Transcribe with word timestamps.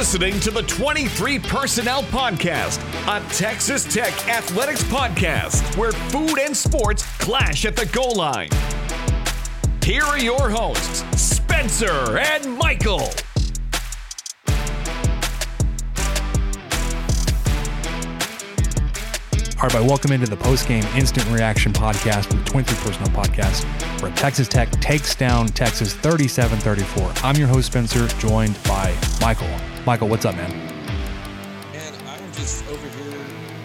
Listening 0.00 0.40
to 0.40 0.50
the 0.50 0.62
23 0.62 1.38
Personnel 1.40 2.02
Podcast, 2.04 2.80
a 3.06 3.34
Texas 3.34 3.84
Tech 3.84 4.14
athletics 4.30 4.82
podcast 4.84 5.76
where 5.76 5.92
food 5.92 6.38
and 6.38 6.56
sports 6.56 7.04
clash 7.18 7.66
at 7.66 7.76
the 7.76 7.84
goal 7.84 8.14
line. 8.14 8.48
Here 9.82 10.02
are 10.02 10.18
your 10.18 10.48
hosts, 10.48 11.04
Spencer 11.20 12.16
and 12.16 12.56
Michael. 12.56 13.10
All 19.60 19.68
right, 19.68 19.84
welcome 19.86 20.12
into 20.12 20.26
the 20.26 20.38
post-game 20.40 20.84
instant 20.96 21.28
reaction 21.28 21.74
podcast 21.74 22.32
with 22.32 22.42
the 22.42 22.50
23 22.50 22.78
Personnel 22.78 23.22
Podcast, 23.22 23.64
where 24.00 24.10
Texas 24.12 24.48
Tech 24.48 24.70
takes 24.80 25.14
down 25.14 25.48
Texas 25.48 25.92
37-34. 25.92 27.22
I'm 27.22 27.36
your 27.36 27.48
host, 27.48 27.66
Spencer, 27.66 28.08
joined 28.18 28.56
by 28.62 28.96
Michael. 29.20 29.54
Michael, 29.86 30.08
what's 30.08 30.26
up, 30.26 30.36
man? 30.36 30.52
And 31.72 31.96
I'm 32.06 32.32
just 32.32 32.66
over 32.68 32.86
here 32.86 33.24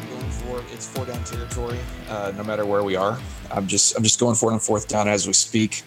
going 0.09 0.29
for 0.31 0.59
it. 0.59 0.65
It's 0.71 0.87
four 0.87 1.05
down 1.05 1.21
territory, 1.25 1.77
uh, 2.07 2.31
no 2.37 2.43
matter 2.43 2.65
where 2.65 2.83
we 2.83 2.95
are. 2.95 3.19
I'm 3.51 3.67
just 3.67 3.97
I'm 3.97 4.03
just 4.03 4.17
going 4.17 4.35
for 4.35 4.49
it 4.49 4.53
on 4.53 4.59
fourth 4.61 4.87
down 4.87 5.09
as 5.09 5.27
we 5.27 5.33
speak. 5.33 5.83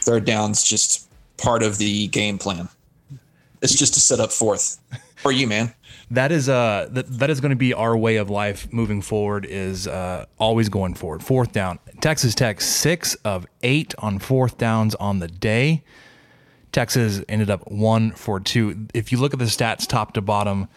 Third 0.00 0.24
down's 0.24 0.62
just 0.64 1.08
part 1.36 1.62
of 1.62 1.76
the 1.76 2.06
game 2.08 2.38
plan. 2.38 2.70
It's 3.60 3.74
just 3.74 3.92
to 3.94 4.00
set 4.00 4.18
up 4.18 4.32
fourth 4.32 4.80
for 5.16 5.30
you, 5.30 5.46
man. 5.46 5.74
That 6.12 6.32
is 6.32 6.48
uh 6.48 6.88
that, 6.90 7.06
that 7.20 7.30
is 7.30 7.40
going 7.40 7.50
to 7.50 7.56
be 7.56 7.72
our 7.72 7.96
way 7.96 8.16
of 8.16 8.28
life 8.30 8.66
moving 8.72 9.00
forward. 9.00 9.46
Is 9.48 9.86
uh, 9.86 10.26
always 10.38 10.68
going 10.68 10.94
forward. 10.94 11.22
Fourth 11.22 11.52
down. 11.52 11.78
Texas 12.00 12.34
Tech 12.34 12.60
six 12.60 13.14
of 13.24 13.46
eight 13.62 13.94
on 13.98 14.18
fourth 14.18 14.58
downs 14.58 14.96
on 14.96 15.20
the 15.20 15.28
day. 15.28 15.84
Texas 16.72 17.22
ended 17.28 17.50
up 17.50 17.70
one 17.70 18.12
for 18.12 18.38
two. 18.40 18.86
If 18.94 19.12
you 19.12 19.18
look 19.18 19.32
at 19.32 19.38
the 19.38 19.46
stats 19.46 19.86
top 19.86 20.12
to 20.14 20.20
bottom, 20.20 20.68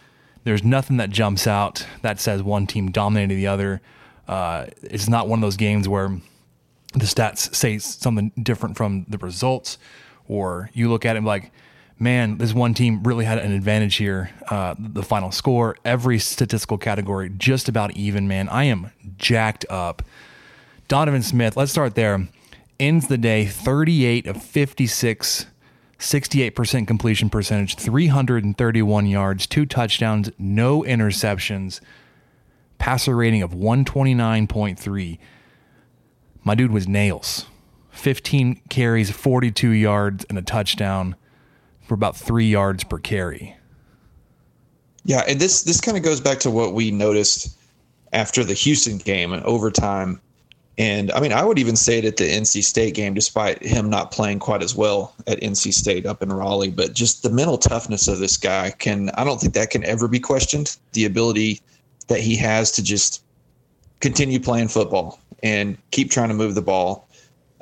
there's 0.44 0.63
nothing 0.63 0.97
that 0.97 1.09
jumps 1.09 1.47
out 1.47 1.86
that 2.02 2.19
says 2.19 2.41
one 2.44 2.67
team 2.67 2.91
dominated 2.91 3.36
the 3.36 3.47
other. 3.47 3.81
Uh, 4.27 4.67
it's 4.81 5.08
not 5.08 5.27
one 5.27 5.39
of 5.39 5.41
those 5.41 5.58
games 5.58 5.88
where 5.88 6.09
the 6.94 7.05
stats 7.05 7.53
say 7.55 7.77
something 7.77 8.31
different 8.41 8.77
from 8.77 9.05
the 9.08 9.17
results, 9.17 9.77
or 10.27 10.69
you 10.73 10.89
look 10.89 11.05
at 11.05 11.16
it 11.16 11.23
like, 11.23 11.52
man, 11.99 12.38
this 12.38 12.53
one 12.53 12.73
team 12.73 13.03
really 13.03 13.25
had 13.25 13.38
an 13.38 13.52
advantage 13.52 13.95
here. 13.95 14.31
Uh, 14.49 14.75
the 14.77 15.03
final 15.03 15.31
score, 15.31 15.77
every 15.86 16.19
statistical 16.19 16.77
category, 16.77 17.30
just 17.30 17.69
about 17.69 17.95
even, 17.95 18.27
man. 18.27 18.49
I 18.49 18.66
am 18.66 18.91
jacked 19.17 19.66
up. 19.69 20.03
Donovan 20.88 21.23
Smith, 21.23 21.55
let's 21.55 21.71
start 21.71 21.95
there. 21.95 22.27
Ends 22.80 23.08
the 23.08 23.17
day 23.17 23.45
38 23.45 24.27
of 24.27 24.41
56, 24.41 25.45
68% 26.04 26.86
completion 26.86 27.30
percentage, 27.30 27.76
331 27.76 29.06
yards, 29.06 29.48
two 29.48 29.66
touchdowns, 29.66 30.30
no 30.38 30.83
interceptions, 30.83 31.80
passer 32.77 33.16
rating 33.16 33.42
of 33.42 33.52
129.3. 33.52 35.17
My 36.44 36.55
dude 36.55 36.72
was 36.72 36.89
nails. 36.89 37.45
15 37.92 38.60
carries, 38.70 39.11
42 39.11 39.70
yards, 39.70 40.26
and 40.26 40.38
a 40.38 40.42
touchdown 40.42 41.16
for 41.82 41.94
about 41.94 42.17
three 42.17 42.50
yards 42.50 42.83
per 42.83 43.00
carry. 43.00 43.56
Yeah, 45.06 45.23
and 45.27 45.39
this 45.39 45.64
this 45.64 45.80
kind 45.80 45.95
of 45.95 46.04
goes 46.04 46.20
back 46.20 46.39
to 46.39 46.52
what 46.52 46.73
we 46.73 46.92
noticed 46.92 47.58
after 48.11 48.44
the 48.44 48.54
Houston 48.54 48.98
game 48.98 49.32
and 49.32 49.44
overtime. 49.44 50.20
And 50.78 51.11
I 51.11 51.20
mean, 51.20 51.32
I 51.32 51.44
would 51.44 51.60
even 51.60 51.76
say 51.76 52.00
it 52.00 52.06
at 52.06 52.17
the 52.17 52.23
NC 52.23 52.64
State 52.64 52.95
game, 52.95 53.14
despite 53.14 53.61
him 53.61 53.89
not 53.89 54.11
playing 54.11 54.39
quite 54.39 54.64
as 54.64 54.76
well 54.76 55.14
at 55.28 55.39
NC 55.39 55.72
State 55.72 56.06
up 56.06 56.23
in 56.23 56.34
Raleigh. 56.34 56.72
But 56.72 56.94
just 56.94 57.22
the 57.22 57.30
mental 57.30 57.60
toughness 57.60 58.08
of 58.08 58.20
this 58.20 58.38
guy 58.38 58.72
can, 58.72 59.12
I 59.12 59.23
don't 59.23 59.39
think 59.39 59.54
that 59.54 59.70
can 59.70 59.83
ever 59.83 60.08
be 60.08 60.20
questioned. 60.20 60.76
The 60.94 61.06
ability 61.06 61.62
that 62.08 62.22
he 62.22 62.36
has 62.38 62.72
to 62.73 62.83
just 62.83 63.23
continue 64.00 64.39
playing 64.39 64.67
football 64.70 65.20
and 65.44 65.78
keep 65.92 66.10
trying 66.10 66.30
to 66.30 66.33
move 66.33 66.56
the 66.56 66.62
ball. 66.62 67.08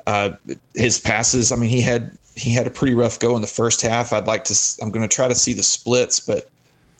Uh, 0.06 0.30
his 0.74 0.98
passes, 0.98 1.52
I 1.52 1.56
mean, 1.56 1.68
he 1.68 1.82
had 1.82 2.16
he 2.34 2.50
had 2.50 2.66
a 2.66 2.70
pretty 2.70 2.94
rough 2.94 3.18
go 3.18 3.36
in 3.36 3.42
the 3.42 3.48
first 3.48 3.82
half. 3.82 4.12
I'd 4.12 4.26
like 4.26 4.44
to, 4.44 4.58
I'm 4.80 4.90
going 4.90 5.06
to 5.06 5.14
try 5.14 5.28
to 5.28 5.34
see 5.34 5.52
the 5.52 5.62
splits, 5.62 6.18
but 6.18 6.48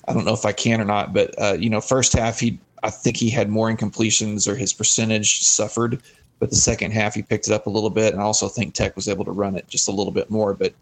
I 0.07 0.13
don't 0.13 0.27
know 0.27 0.35
if 0.35 0.45
I 0.45 0.53
can 0.53 0.81
or 0.81 0.85
not. 0.85 1.15
But 1.15 1.35
uh, 1.41 1.57
you 1.59 1.71
know, 1.71 1.81
first 1.81 2.13
half 2.13 2.39
he, 2.39 2.59
I 2.83 2.91
think 2.91 3.17
he 3.17 3.31
had 3.31 3.49
more 3.49 3.71
incompletions 3.71 4.49
or 4.49 4.57
his 4.57 4.73
percentage 4.73 5.43
suffered. 5.43 6.03
But 6.39 6.51
the 6.51 6.57
second 6.57 6.91
half 6.91 7.15
he 7.15 7.23
picked 7.23 7.47
it 7.47 7.53
up 7.53 7.67
a 7.67 7.71
little 7.71 7.89
bit, 7.91 8.13
and 8.13 8.21
I 8.21 8.25
also 8.25 8.49
think 8.49 8.75
Tech 8.75 8.97
was 8.97 9.07
able 9.09 9.25
to 9.25 9.31
run 9.31 9.55
it 9.55 9.69
just 9.69 9.87
a 9.87 9.93
little 9.93 10.13
bit 10.13 10.29
more. 10.29 10.55
But 10.55 10.75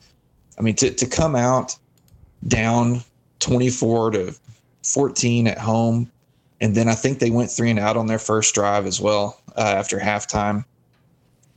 I 0.58 0.62
mean, 0.62 0.74
to 0.76 0.90
to 0.90 1.06
come 1.06 1.36
out 1.36 1.76
down 2.48 3.02
24 3.40 4.12
to 4.12 4.34
14 4.82 5.46
at 5.46 5.58
home, 5.58 6.10
and 6.62 6.74
then 6.74 6.88
I 6.88 6.94
think 6.94 7.18
they 7.18 7.30
went 7.30 7.50
three 7.50 7.68
and 7.68 7.78
out 7.78 7.98
on 7.98 8.06
their 8.06 8.18
first 8.18 8.54
drive 8.54 8.86
as 8.86 9.02
well 9.02 9.38
uh, 9.54 9.60
after 9.76 9.98
halftime. 9.98 10.64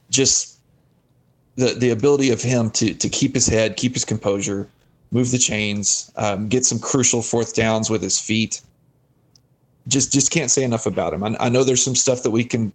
Just 0.10 0.60
the 1.56 1.74
the 1.74 1.92
ability 1.92 2.32
of 2.32 2.42
him 2.42 2.72
to 2.72 2.94
to 2.94 3.08
keep 3.08 3.34
his 3.34 3.48
head, 3.48 3.78
keep 3.78 3.94
his 3.94 4.04
composure, 4.04 4.68
move 5.12 5.32
the 5.32 5.38
chains, 5.38 6.12
um, 6.18 6.50
get 6.50 6.66
some 6.66 6.80
crucial 6.80 7.22
fourth 7.22 7.56
downs 7.56 7.90
with 7.90 8.02
his 8.02 8.20
feet. 8.20 8.62
Just 9.88 10.14
just 10.14 10.32
can't 10.32 10.50
say 10.50 10.64
enough 10.64 10.86
about 10.86 11.14
him. 11.14 11.24
I, 11.24 11.36
I 11.40 11.50
know 11.50 11.64
there's 11.64 11.84
some 11.84 11.96
stuff 11.96 12.24
that 12.24 12.32
we 12.32 12.44
can 12.44 12.74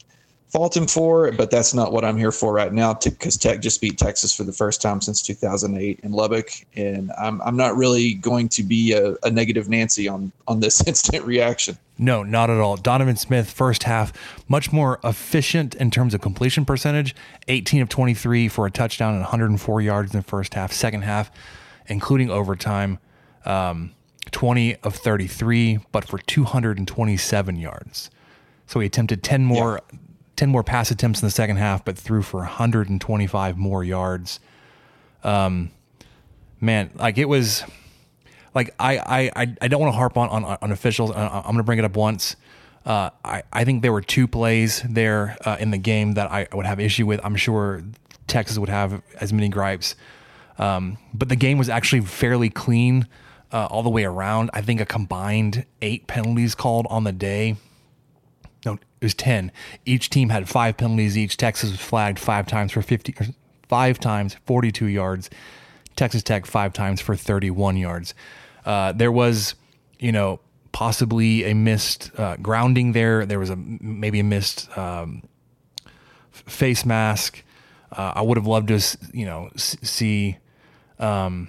fault 0.49 0.77
him 0.77 0.87
for, 0.87 1.31
but 1.33 1.51
that's 1.51 1.75
not 1.75 1.93
what 1.93 2.05
I'm 2.05 2.17
here 2.17 2.33
for 2.33 2.53
right 2.53 2.73
now. 2.73 2.95
Because 2.95 3.37
Tech 3.37 3.61
just 3.61 3.81
beat 3.81 3.99
Texas 3.99 4.35
for 4.35 4.45
the 4.45 4.53
first 4.53 4.81
time 4.81 5.01
since 5.01 5.23
2008 5.23 6.01
in 6.03 6.13
Lubbock, 6.13 6.51
and 6.75 7.13
I'm 7.19 7.41
I'm 7.43 7.57
not 7.57 7.77
really 7.77 8.15
going 8.15 8.49
to 8.51 8.63
be 8.63 8.93
a, 8.93 9.15
a 9.23 9.31
negative 9.31 9.69
Nancy 9.69 10.09
on 10.09 10.33
on 10.47 10.61
this 10.61 10.81
instant 10.87 11.25
reaction. 11.25 11.79
No, 11.99 12.23
not 12.23 12.49
at 12.49 12.59
all. 12.59 12.77
Donovan 12.77 13.17
Smith, 13.17 13.51
first 13.51 13.83
half, 13.83 14.13
much 14.49 14.73
more 14.73 15.01
efficient 15.03 15.75
in 15.75 15.91
terms 15.91 16.15
of 16.15 16.21
completion 16.21 16.65
percentage 16.65 17.15
18 17.49 17.83
of 17.83 17.89
23 17.89 18.49
for 18.49 18.67
a 18.67 18.71
touchdown 18.71 19.15
and 19.15 19.23
104 19.23 19.81
yards 19.81 20.15
in 20.15 20.21
the 20.21 20.25
first 20.25 20.55
half. 20.55 20.73
Second 20.73 21.03
half, 21.03 21.31
including 21.87 22.31
overtime, 22.31 22.99
um, 23.45 23.93
20 24.31 24.77
of 24.77 24.95
33, 24.95 25.81
but 25.93 26.05
for 26.05 26.19
227 26.19 27.57
yards. 27.57 28.11
So 28.67 28.81
he 28.81 28.87
attempted 28.87 29.23
10 29.23 29.45
more. 29.45 29.81
Yeah. 29.93 29.99
10 30.37 30.51
more 30.51 30.63
pass 30.63 30.93
attempts 30.93 31.21
in 31.21 31.27
the 31.27 31.33
second 31.33 31.57
half, 31.57 31.85
but 31.85 31.99
threw 31.99 32.23
for 32.23 32.39
125 32.39 33.59
more 33.59 33.83
yards. 33.83 34.39
Um, 35.25 35.73
man, 36.61 36.93
like 36.95 37.19
it 37.19 37.25
was 37.25 37.65
like 38.55 38.75
I 38.79 39.31
I 39.35 39.57
I 39.61 39.69
don't 39.69 39.81
want 39.81 39.93
to 39.93 39.97
harp 39.97 40.17
on 40.17 40.29
on, 40.29 40.45
on 40.45 40.73
officials. 40.73 41.11
I'm 41.11 41.43
going 41.43 41.57
to 41.57 41.63
bring 41.65 41.81
it 41.81 41.85
up 41.85 41.97
once. 41.97 42.37
Uh, 42.87 43.11
I 43.25 43.43
I 43.53 43.65
think 43.65 43.83
there 43.83 43.93
were 43.93 44.01
two 44.01 44.29
plays 44.29 44.83
there 44.89 45.37
uh, 45.45 45.57
in 45.59 45.71
the 45.71 45.79
game 45.79 46.13
that 46.13 46.31
I 46.31 46.47
would 46.53 46.67
have 46.67 46.81
issue 46.81 47.05
with. 47.05 47.21
I'm 47.25 47.37
sure 47.37 47.83
Texas 48.27 48.59
would 48.59 48.69
have 48.69 49.03
as 49.21 49.33
many 49.33 49.49
gripes, 49.49 49.97
um, 50.59 50.99
but 51.13 51.29
the 51.29 51.37
game 51.37 51.59
was 51.59 51.69
actually 51.69 52.03
fairly 52.03 52.49
clean 52.49 53.07
uh, 53.53 53.67
all 53.67 53.83
the 53.83 53.91
way 53.91 54.05
around. 54.05 54.51
I 54.53 54.63
think 54.63 54.81
a 54.81 54.87
combined 54.87 55.65
eight 55.83 56.07
penalties 56.07 56.55
called 56.55 56.87
on 56.91 57.05
the 57.05 57.13
day. 57.13 57.57
No, 58.65 58.75
it 58.75 58.81
was 59.01 59.15
ten. 59.15 59.53
Each 59.85 60.11
team 60.11 60.29
had 60.31 60.49
five 60.49 60.77
penalties 60.77 61.17
each. 61.17 61.37
Texas 61.37 61.71
was 61.71 61.81
flagged 61.81 62.19
five 62.19 62.47
times 62.47 62.73
for 62.73 62.83
fifty, 62.83 63.15
five 63.69 63.99
times 64.01 64.37
forty-two 64.47 64.87
yards. 64.87 65.31
Texas 65.99 66.23
Tech 66.23 66.47
five 66.47 66.73
times 66.73 67.01
for 67.01 67.17
31 67.17 67.77
yards. 67.77 68.15
Uh, 68.65 68.93
there 68.93 69.11
was, 69.11 69.57
you 69.99 70.13
know, 70.13 70.39
possibly 70.71 71.45
a 71.45 71.55
missed 71.55 72.13
uh, 72.17 72.37
grounding 72.37 72.93
there. 72.93 73.27
There 73.27 73.41
was 73.41 73.51
a 73.51 73.57
maybe 73.57 74.21
a 74.21 74.25
missed 74.25 74.77
um, 74.79 75.25
face 76.31 76.87
mask. 76.87 77.43
Uh, 77.91 78.13
I 78.15 78.23
would 78.23 78.37
have 78.37 78.47
loved 78.47 78.69
to, 78.69 78.81
you 79.13 79.27
know, 79.27 79.51
see. 79.57 80.39
Um, 81.01 81.49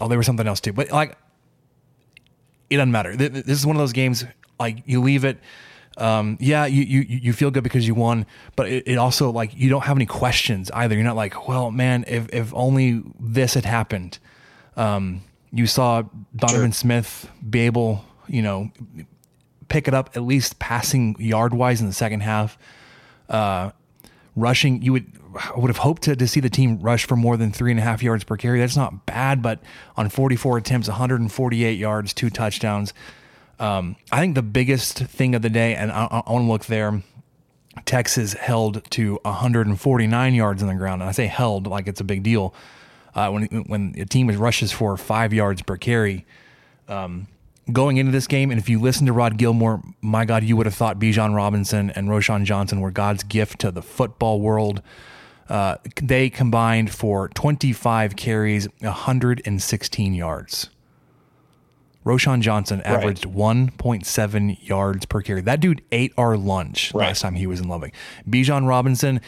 oh, 0.00 0.08
there 0.08 0.18
was 0.18 0.26
something 0.26 0.46
else 0.46 0.60
too, 0.60 0.72
but 0.72 0.90
like, 0.90 1.16
it 2.68 2.76
doesn't 2.76 2.92
matter. 2.92 3.16
This 3.16 3.58
is 3.58 3.66
one 3.66 3.76
of 3.76 3.80
those 3.80 3.92
games. 3.92 4.24
Like 4.58 4.82
you 4.86 5.00
leave 5.00 5.24
it. 5.24 5.38
Um, 5.96 6.38
yeah, 6.40 6.66
you, 6.66 6.82
you 6.82 7.00
you 7.08 7.32
feel 7.32 7.50
good 7.50 7.64
because 7.64 7.86
you 7.86 7.94
won, 7.94 8.26
but 8.56 8.68
it, 8.68 8.84
it, 8.86 8.96
also 8.96 9.30
like 9.30 9.56
you 9.56 9.68
don't 9.68 9.82
have 9.82 9.96
any 9.96 10.06
questions 10.06 10.70
either. 10.70 10.94
You're 10.94 11.04
not 11.04 11.16
like, 11.16 11.48
well, 11.48 11.70
man, 11.70 12.04
if 12.06 12.28
if 12.32 12.54
only 12.54 13.02
this 13.18 13.54
had 13.54 13.64
happened. 13.64 14.18
Um, 14.76 15.22
you 15.52 15.66
saw 15.66 16.02
Donovan 16.34 16.70
sure. 16.70 16.72
Smith 16.72 17.30
be 17.48 17.60
able, 17.60 18.04
you 18.28 18.40
know, 18.40 18.70
pick 19.68 19.88
it 19.88 19.94
up 19.94 20.10
at 20.14 20.22
least 20.22 20.58
passing 20.58 21.16
yard 21.18 21.52
wise 21.52 21.80
in 21.80 21.86
the 21.86 21.92
second 21.92 22.20
half. 22.20 22.56
Uh, 23.28 23.72
rushing, 24.36 24.82
you 24.82 24.92
would 24.92 25.06
I 25.34 25.58
would 25.58 25.68
have 25.68 25.78
hoped 25.78 26.02
to, 26.02 26.16
to 26.16 26.26
see 26.26 26.40
the 26.40 26.50
team 26.50 26.80
rush 26.80 27.04
for 27.04 27.16
more 27.16 27.36
than 27.36 27.52
three 27.52 27.70
and 27.70 27.78
a 27.78 27.82
half 27.82 28.02
yards 28.02 28.24
per 28.24 28.36
carry. 28.36 28.58
That's 28.58 28.76
not 28.76 29.06
bad, 29.06 29.42
but 29.42 29.60
on 29.96 30.08
44 30.08 30.58
attempts, 30.58 30.88
148 30.88 31.78
yards, 31.78 32.12
two 32.12 32.30
touchdowns. 32.30 32.92
Um, 33.58 33.96
I 34.10 34.20
think 34.20 34.34
the 34.34 34.42
biggest 34.42 34.98
thing 34.98 35.34
of 35.34 35.42
the 35.42 35.50
day, 35.50 35.74
and 35.74 35.92
I, 35.92 36.06
I 36.26 36.32
want 36.32 36.44
to 36.44 36.50
look 36.50 36.64
there. 36.66 37.02
Texas 37.84 38.32
held 38.32 38.82
to 38.90 39.20
149 39.22 40.34
yards 40.34 40.62
on 40.62 40.68
the 40.68 40.74
ground, 40.74 41.02
and 41.02 41.08
I 41.08 41.12
say 41.12 41.26
held 41.26 41.66
like 41.66 41.86
it's 41.86 42.00
a 42.00 42.04
big 42.04 42.22
deal. 42.22 42.54
Uh, 43.14 43.30
when 43.30 43.44
when 43.66 43.94
a 43.98 44.04
team 44.04 44.28
rushes 44.28 44.72
for 44.72 44.96
five 44.96 45.32
yards 45.32 45.62
per 45.62 45.76
carry, 45.76 46.26
um, 46.88 47.26
going 47.72 47.96
into 47.96 48.12
this 48.12 48.26
game, 48.26 48.50
and 48.50 48.60
if 48.60 48.68
you 48.68 48.80
listen 48.80 49.06
to 49.06 49.12
Rod 49.12 49.36
Gilmore, 49.36 49.82
my 50.00 50.24
God, 50.24 50.44
you 50.44 50.56
would 50.56 50.66
have 50.66 50.74
thought 50.74 50.98
Bijan 50.98 51.34
Robinson 51.34 51.90
and 51.90 52.08
Roschon 52.08 52.44
Johnson 52.44 52.80
were 52.80 52.90
God's 52.90 53.22
gift 53.22 53.60
to 53.60 53.70
the 53.70 53.82
football 53.82 54.40
world. 54.40 54.82
Uh, 55.48 55.76
they 56.00 56.30
combined 56.30 56.92
for 56.92 57.28
25 57.28 58.16
carries, 58.16 58.68
116 58.80 60.14
yards. 60.14 60.70
Roschon 62.04 62.40
Johnson 62.40 62.80
averaged 62.82 63.26
right. 63.26 63.34
1.7 63.78 64.66
yards 64.66 65.06
per 65.06 65.20
carry. 65.20 65.40
That 65.40 65.60
dude 65.60 65.82
ate 65.92 66.12
our 66.16 66.36
lunch 66.36 66.94
right. 66.94 67.08
last 67.08 67.20
time 67.20 67.34
he 67.34 67.46
was 67.46 67.60
in 67.60 67.68
Lubbock. 67.68 67.92
Bijan 68.28 68.66
Robinson 68.66 69.20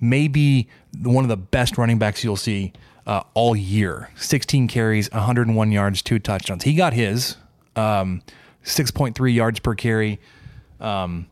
may 0.00 0.28
be 0.28 0.68
one 1.00 1.24
of 1.24 1.28
the 1.28 1.36
best 1.36 1.78
running 1.78 1.98
backs 1.98 2.22
you'll 2.22 2.36
see 2.36 2.72
uh, 3.06 3.22
all 3.34 3.56
year. 3.56 4.10
16 4.16 4.68
carries, 4.68 5.10
101 5.10 5.72
yards, 5.72 6.02
two 6.02 6.18
touchdowns. 6.18 6.64
He 6.64 6.74
got 6.74 6.92
his 6.92 7.36
um, 7.76 8.22
6.3 8.64 9.34
yards 9.34 9.60
per 9.60 9.74
carry. 9.74 10.20
Um, 10.80 11.26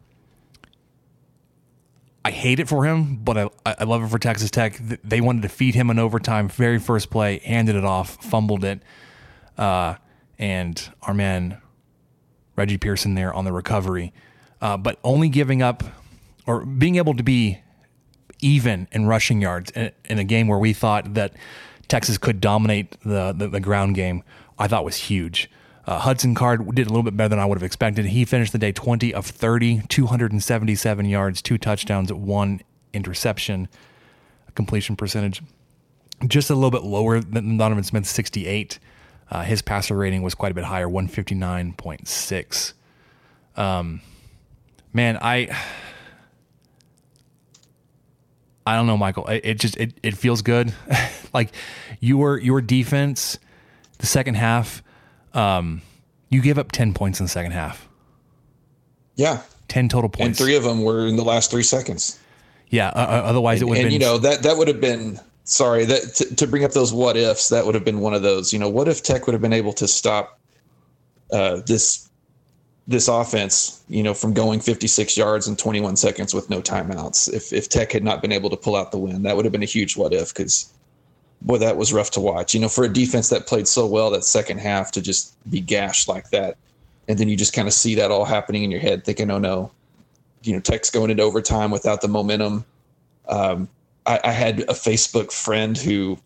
I 2.25 2.31
hate 2.31 2.60
it 2.60 2.69
for 2.69 2.84
him, 2.84 3.16
but 3.16 3.38
I, 3.38 3.48
I 3.64 3.84
love 3.84 4.02
it 4.02 4.08
for 4.08 4.19
Texas 4.19 4.50
Tech. 4.50 4.78
They 5.02 5.20
wanted 5.20 5.42
to 5.42 5.48
feed 5.48 5.75
him 5.75 5.88
an 5.90 5.98
overtime, 5.98 6.48
very 6.48 6.78
first 6.78 7.10
play, 7.10 7.38
handed 7.38 7.76
it 7.76 7.84
off, 7.84 8.22
fumbled 8.22 8.64
it. 8.64 8.82
Uh, 9.56 9.94
and 10.38 10.90
our 11.02 11.14
man 11.14 11.60
Reggie 12.56 12.78
Pearson 12.78 13.14
there 13.14 13.32
on 13.32 13.44
the 13.44 13.52
recovery, 13.52 14.12
uh, 14.60 14.76
but 14.76 14.98
only 15.02 15.28
giving 15.28 15.62
up 15.62 15.82
or 16.46 16.64
being 16.64 16.96
able 16.96 17.14
to 17.14 17.22
be 17.22 17.58
even 18.40 18.87
in 18.92 19.06
rushing 19.06 19.40
yards 19.40 19.70
in, 19.72 19.92
in 20.04 20.19
a 20.19 20.25
game 20.25 20.46
where 20.46 20.58
we 20.58 20.72
thought 20.72 21.14
that 21.14 21.32
Texas 21.88 22.19
could 22.19 22.40
dominate 22.40 22.98
the, 23.02 23.32
the, 23.32 23.48
the 23.48 23.60
ground 23.60 23.94
game, 23.94 24.22
I 24.58 24.69
thought 24.69 24.84
was 24.84 24.96
huge. 24.96 25.50
Uh, 25.90 25.98
Hudson 25.98 26.37
Card 26.37 26.72
did 26.76 26.87
a 26.87 26.90
little 26.90 27.02
bit 27.02 27.16
better 27.16 27.31
than 27.31 27.40
I 27.40 27.44
would 27.44 27.58
have 27.58 27.64
expected. 27.64 28.06
He 28.06 28.25
finished 28.25 28.52
the 28.52 28.58
day 28.58 28.70
20 28.70 29.12
of 29.12 29.26
30, 29.26 29.82
277 29.88 31.06
yards, 31.06 31.42
two 31.42 31.58
touchdowns, 31.58 32.12
one 32.12 32.60
interception, 32.92 33.69
completion 34.54 34.94
percentage. 34.94 35.42
Just 36.28 36.48
a 36.48 36.54
little 36.54 36.70
bit 36.70 36.84
lower 36.84 37.19
than 37.19 37.56
Donovan 37.56 37.82
Smith, 37.82 38.06
68. 38.06 38.78
Uh, 39.32 39.42
his 39.42 39.62
passer 39.62 39.96
rating 39.96 40.22
was 40.22 40.37
quite 40.37 40.52
a 40.52 40.54
bit 40.54 40.62
higher, 40.62 40.87
159.6. 40.87 42.72
Um, 43.56 44.00
man, 44.92 45.19
I 45.20 45.48
I 48.64 48.76
don't 48.76 48.87
know, 48.87 48.96
Michael. 48.96 49.26
It, 49.26 49.40
it 49.44 49.58
just 49.58 49.76
it, 49.76 49.94
it 50.04 50.16
feels 50.16 50.40
good. 50.42 50.72
like 51.34 51.52
your 51.98 52.38
your 52.38 52.60
defense, 52.60 53.40
the 53.98 54.06
second 54.06 54.37
half, 54.37 54.84
um, 55.34 55.82
you 56.28 56.40
gave 56.42 56.58
up 56.58 56.72
ten 56.72 56.94
points 56.94 57.20
in 57.20 57.24
the 57.24 57.30
second 57.30 57.52
half. 57.52 57.88
Yeah, 59.16 59.42
ten 59.68 59.88
total 59.88 60.10
points, 60.10 60.26
and 60.26 60.36
three 60.36 60.56
of 60.56 60.64
them 60.64 60.82
were 60.82 61.06
in 61.06 61.16
the 61.16 61.24
last 61.24 61.50
three 61.50 61.62
seconds. 61.62 62.18
Yeah, 62.68 62.88
uh, 62.88 62.98
uh 62.98 63.22
otherwise 63.24 63.60
and, 63.60 63.68
it 63.68 63.70
would. 63.70 63.78
And 63.78 63.86
been, 63.86 63.92
you 63.92 63.98
know 63.98 64.18
that 64.18 64.42
that 64.42 64.56
would 64.56 64.68
have 64.68 64.80
been 64.80 65.20
sorry 65.44 65.84
that 65.84 66.14
to, 66.14 66.34
to, 66.36 66.46
bring 66.46 66.64
up 66.64 66.72
those 66.72 66.92
what 66.92 67.16
ifs 67.16 67.48
that 67.48 67.66
would 67.66 67.74
have 67.74 67.84
been 67.84 68.00
one 68.00 68.14
of 68.14 68.22
those 68.22 68.52
you 68.52 68.58
know 68.58 68.68
what 68.68 68.86
if 68.86 69.02
tech 69.02 69.26
would 69.26 69.32
have 69.32 69.42
been 69.42 69.52
able 69.52 69.72
to 69.72 69.88
stop 69.88 70.38
uh, 71.32 71.60
this 71.66 72.08
this 72.86 73.08
offense 73.08 73.82
you 73.88 74.02
know 74.02 74.14
from 74.14 74.32
going 74.32 74.60
56 74.60 75.16
yards 75.16 75.48
in 75.48 75.56
21 75.56 75.96
seconds 75.96 76.34
with 76.34 76.50
no 76.50 76.62
timeouts 76.62 77.32
if 77.32 77.52
if 77.52 77.68
tech 77.68 77.90
had 77.92 78.04
not 78.04 78.22
been 78.22 78.32
able 78.32 78.48
to 78.48 78.56
pull 78.56 78.76
out 78.76 78.92
the 78.92 78.98
win 78.98 79.22
that 79.24 79.34
would 79.34 79.44
have 79.44 79.52
been 79.52 79.62
a 79.62 79.66
huge 79.66 79.96
what 79.96 80.12
if 80.12 80.32
because 80.32 80.72
boy 81.42 81.58
that 81.58 81.76
was 81.76 81.92
rough 81.92 82.10
to 82.12 82.20
watch. 82.20 82.54
You 82.54 82.60
know 82.60 82.69
for 82.69 82.84
a 82.84 82.92
defense 82.92 83.28
that 83.31 83.46
played 83.46 83.69
so 83.69 83.87
well 83.87 84.10
that 84.10 84.25
second 84.25 84.58
half 84.58 84.90
to 84.92 85.02
just 85.02 85.34
be 85.50 85.60
gashed 85.60 86.08
like 86.08 86.31
that 86.31 86.56
and 87.10 87.19
then 87.19 87.28
you 87.28 87.37
just 87.37 87.52
kind 87.52 87.66
of 87.66 87.75
see 87.75 87.96
that 87.96 88.12
all 88.12 88.25
happening 88.25 88.62
in 88.62 88.70
your 88.70 88.78
head 88.78 89.04
thinking 89.04 89.31
oh 89.32 89.38
no. 89.38 89.72
You 90.42 90.54
know 90.54 90.60
tech's 90.60 90.90
going 90.90 91.10
into 91.10 91.22
overtime 91.22 91.70
without 91.70 92.00
the 92.00 92.08
momentum. 92.08 92.64
Um, 93.28 93.69
I, 94.06 94.20
I 94.25 94.31
had 94.31 94.60
a 94.60 94.75
Facebook 94.75 95.32
friend 95.32 95.76
who 95.76 96.19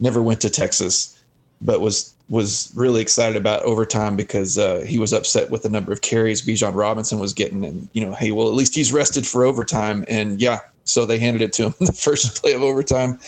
never 0.00 0.22
went 0.22 0.40
to 0.40 0.50
Texas, 0.50 1.22
but 1.60 1.80
was 1.80 2.14
was 2.30 2.72
really 2.74 3.02
excited 3.02 3.36
about 3.36 3.62
overtime 3.64 4.16
because 4.16 4.56
uh, 4.56 4.80
he 4.86 4.98
was 4.98 5.12
upset 5.12 5.50
with 5.50 5.62
the 5.62 5.68
number 5.68 5.92
of 5.92 6.00
carries 6.00 6.40
Bijan 6.40 6.74
Robinson 6.74 7.18
was 7.18 7.34
getting, 7.34 7.64
and 7.64 7.88
you 7.92 8.04
know, 8.04 8.14
hey, 8.14 8.30
well, 8.30 8.48
at 8.48 8.54
least 8.54 8.74
he's 8.74 8.92
rested 8.92 9.26
for 9.26 9.44
overtime, 9.44 10.04
and 10.08 10.40
yeah, 10.40 10.60
so 10.84 11.04
they 11.04 11.18
handed 11.18 11.42
it 11.42 11.52
to 11.54 11.66
him 11.66 11.74
the 11.80 11.92
first 11.92 12.40
play 12.40 12.54
of 12.54 12.62
overtime, 12.62 13.20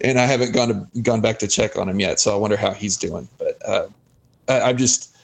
and 0.00 0.18
I 0.18 0.26
haven't 0.26 0.52
gone 0.52 0.68
to, 0.68 1.00
gone 1.00 1.20
back 1.20 1.38
to 1.40 1.48
check 1.48 1.76
on 1.76 1.88
him 1.88 2.00
yet, 2.00 2.20
so 2.20 2.32
I 2.32 2.36
wonder 2.36 2.56
how 2.56 2.72
he's 2.72 2.96
doing. 2.96 3.28
But 3.38 3.58
uh, 3.66 3.86
I, 4.48 4.60
I'm 4.62 4.76
just 4.76 5.16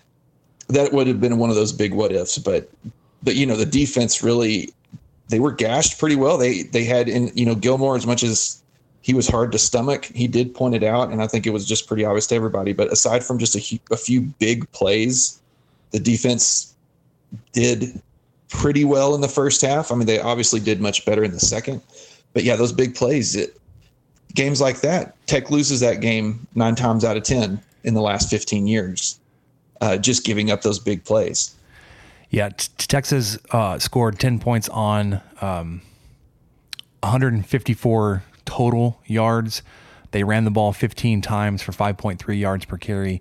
that 0.69 0.93
would 0.93 1.07
have 1.07 1.21
been 1.21 1.39
one 1.39 1.51
of 1.51 1.57
those 1.57 1.73
big 1.73 1.93
what 1.95 2.13
ifs, 2.13 2.39
but 2.39 2.71
but 3.23 3.35
you 3.35 3.47
know, 3.47 3.57
the 3.57 3.67
defense 3.67 4.23
really 4.23 4.73
they 5.29 5.41
were 5.41 5.53
gashed 5.53 5.99
pretty 5.99 6.17
well. 6.17 6.37
They 6.37 6.63
they 6.63 6.85
had 6.85 7.09
in 7.09 7.31
you 7.35 7.47
know 7.47 7.55
Gilmore 7.55 7.97
as 7.97 8.07
much 8.07 8.23
as 8.23 8.63
he 9.03 9.15
was 9.15 9.29
hard 9.29 9.53
to 9.53 9.59
stomach. 9.59 10.07
He 10.07 10.27
did 10.27 10.55
point 10.55 10.75
it 10.75 10.83
out, 10.83 11.11
and 11.11 11.23
I 11.23 11.27
think 11.27 11.47
it 11.47 11.51
was 11.51 11.67
just 11.67 11.87
pretty 11.87 12.05
obvious 12.05 12.27
to 12.29 12.35
everybody. 12.35 12.73
But 12.73 12.93
aside 12.93 13.25
from 13.25 13.39
just 13.39 13.55
a, 13.57 13.81
a 13.91 13.97
few 13.97 14.21
big 14.21 14.71
plays, 14.73 15.41
the 15.91 16.01
defense 16.01 16.75
did 17.53 18.01
pretty 18.49 18.85
well 18.85 19.15
in 19.15 19.21
the 19.21 19.29
first 19.29 19.63
half. 19.63 19.91
I 19.91 19.95
mean, 19.95 20.07
they 20.07 20.21
obviously 20.21 20.61
did 20.61 20.81
much 20.81 21.05
better 21.05 21.25
in 21.25 21.33
the 21.33 21.41
second. 21.41 21.81
But 22.33 22.45
yeah, 22.45 22.57
those 22.57 22.73
big 22.73 22.95
plays, 22.95 23.35
it, 23.35 23.57
games 24.35 24.61
like 24.61 24.81
that, 24.81 25.15
Tech 25.27 25.51
loses 25.51 25.81
that 25.81 26.01
game 26.01 26.47
nine 26.55 26.75
times 26.75 27.05
out 27.05 27.17
of 27.17 27.23
ten 27.23 27.61
in 27.85 27.95
the 27.95 28.01
last 28.01 28.29
15 28.31 28.67
years, 28.67 29.19
uh, 29.81 29.97
just 29.97 30.25
giving 30.25 30.51
up 30.51 30.63
those 30.63 30.79
big 30.79 31.05
plays. 31.05 31.55
Yeah, 32.31 32.51
Texas 32.51 33.39
uh, 33.51 33.79
scored 33.79 34.19
10 34.19 34.39
points 34.39 34.69
on 34.69 35.21
um, 35.41 35.83
154 37.03 38.23
total 38.45 39.01
yards. 39.07 39.63
They 40.13 40.23
ran 40.23 40.45
the 40.45 40.51
ball 40.51 40.73
15 40.73 41.23
times 41.23 41.63
for 41.63 41.73
5.3 41.73 42.39
yards 42.39 42.65
per 42.65 42.77
carry, 42.77 43.21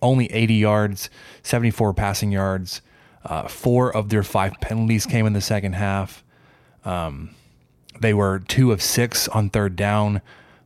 only 0.00 0.26
80 0.32 0.54
yards, 0.54 1.10
74 1.42 1.94
passing 1.94 2.30
yards. 2.30 2.80
Uh, 3.24 3.48
four 3.48 3.94
of 3.94 4.10
their 4.10 4.22
five 4.22 4.52
penalties 4.60 5.06
came 5.06 5.26
in 5.26 5.32
the 5.32 5.40
second 5.40 5.72
half. 5.72 6.22
Um, 6.84 7.30
they 8.00 8.12
were 8.12 8.40
two 8.40 8.70
of 8.70 8.82
six 8.82 9.28
on 9.28 9.48
third 9.50 9.76
down. 9.76 10.20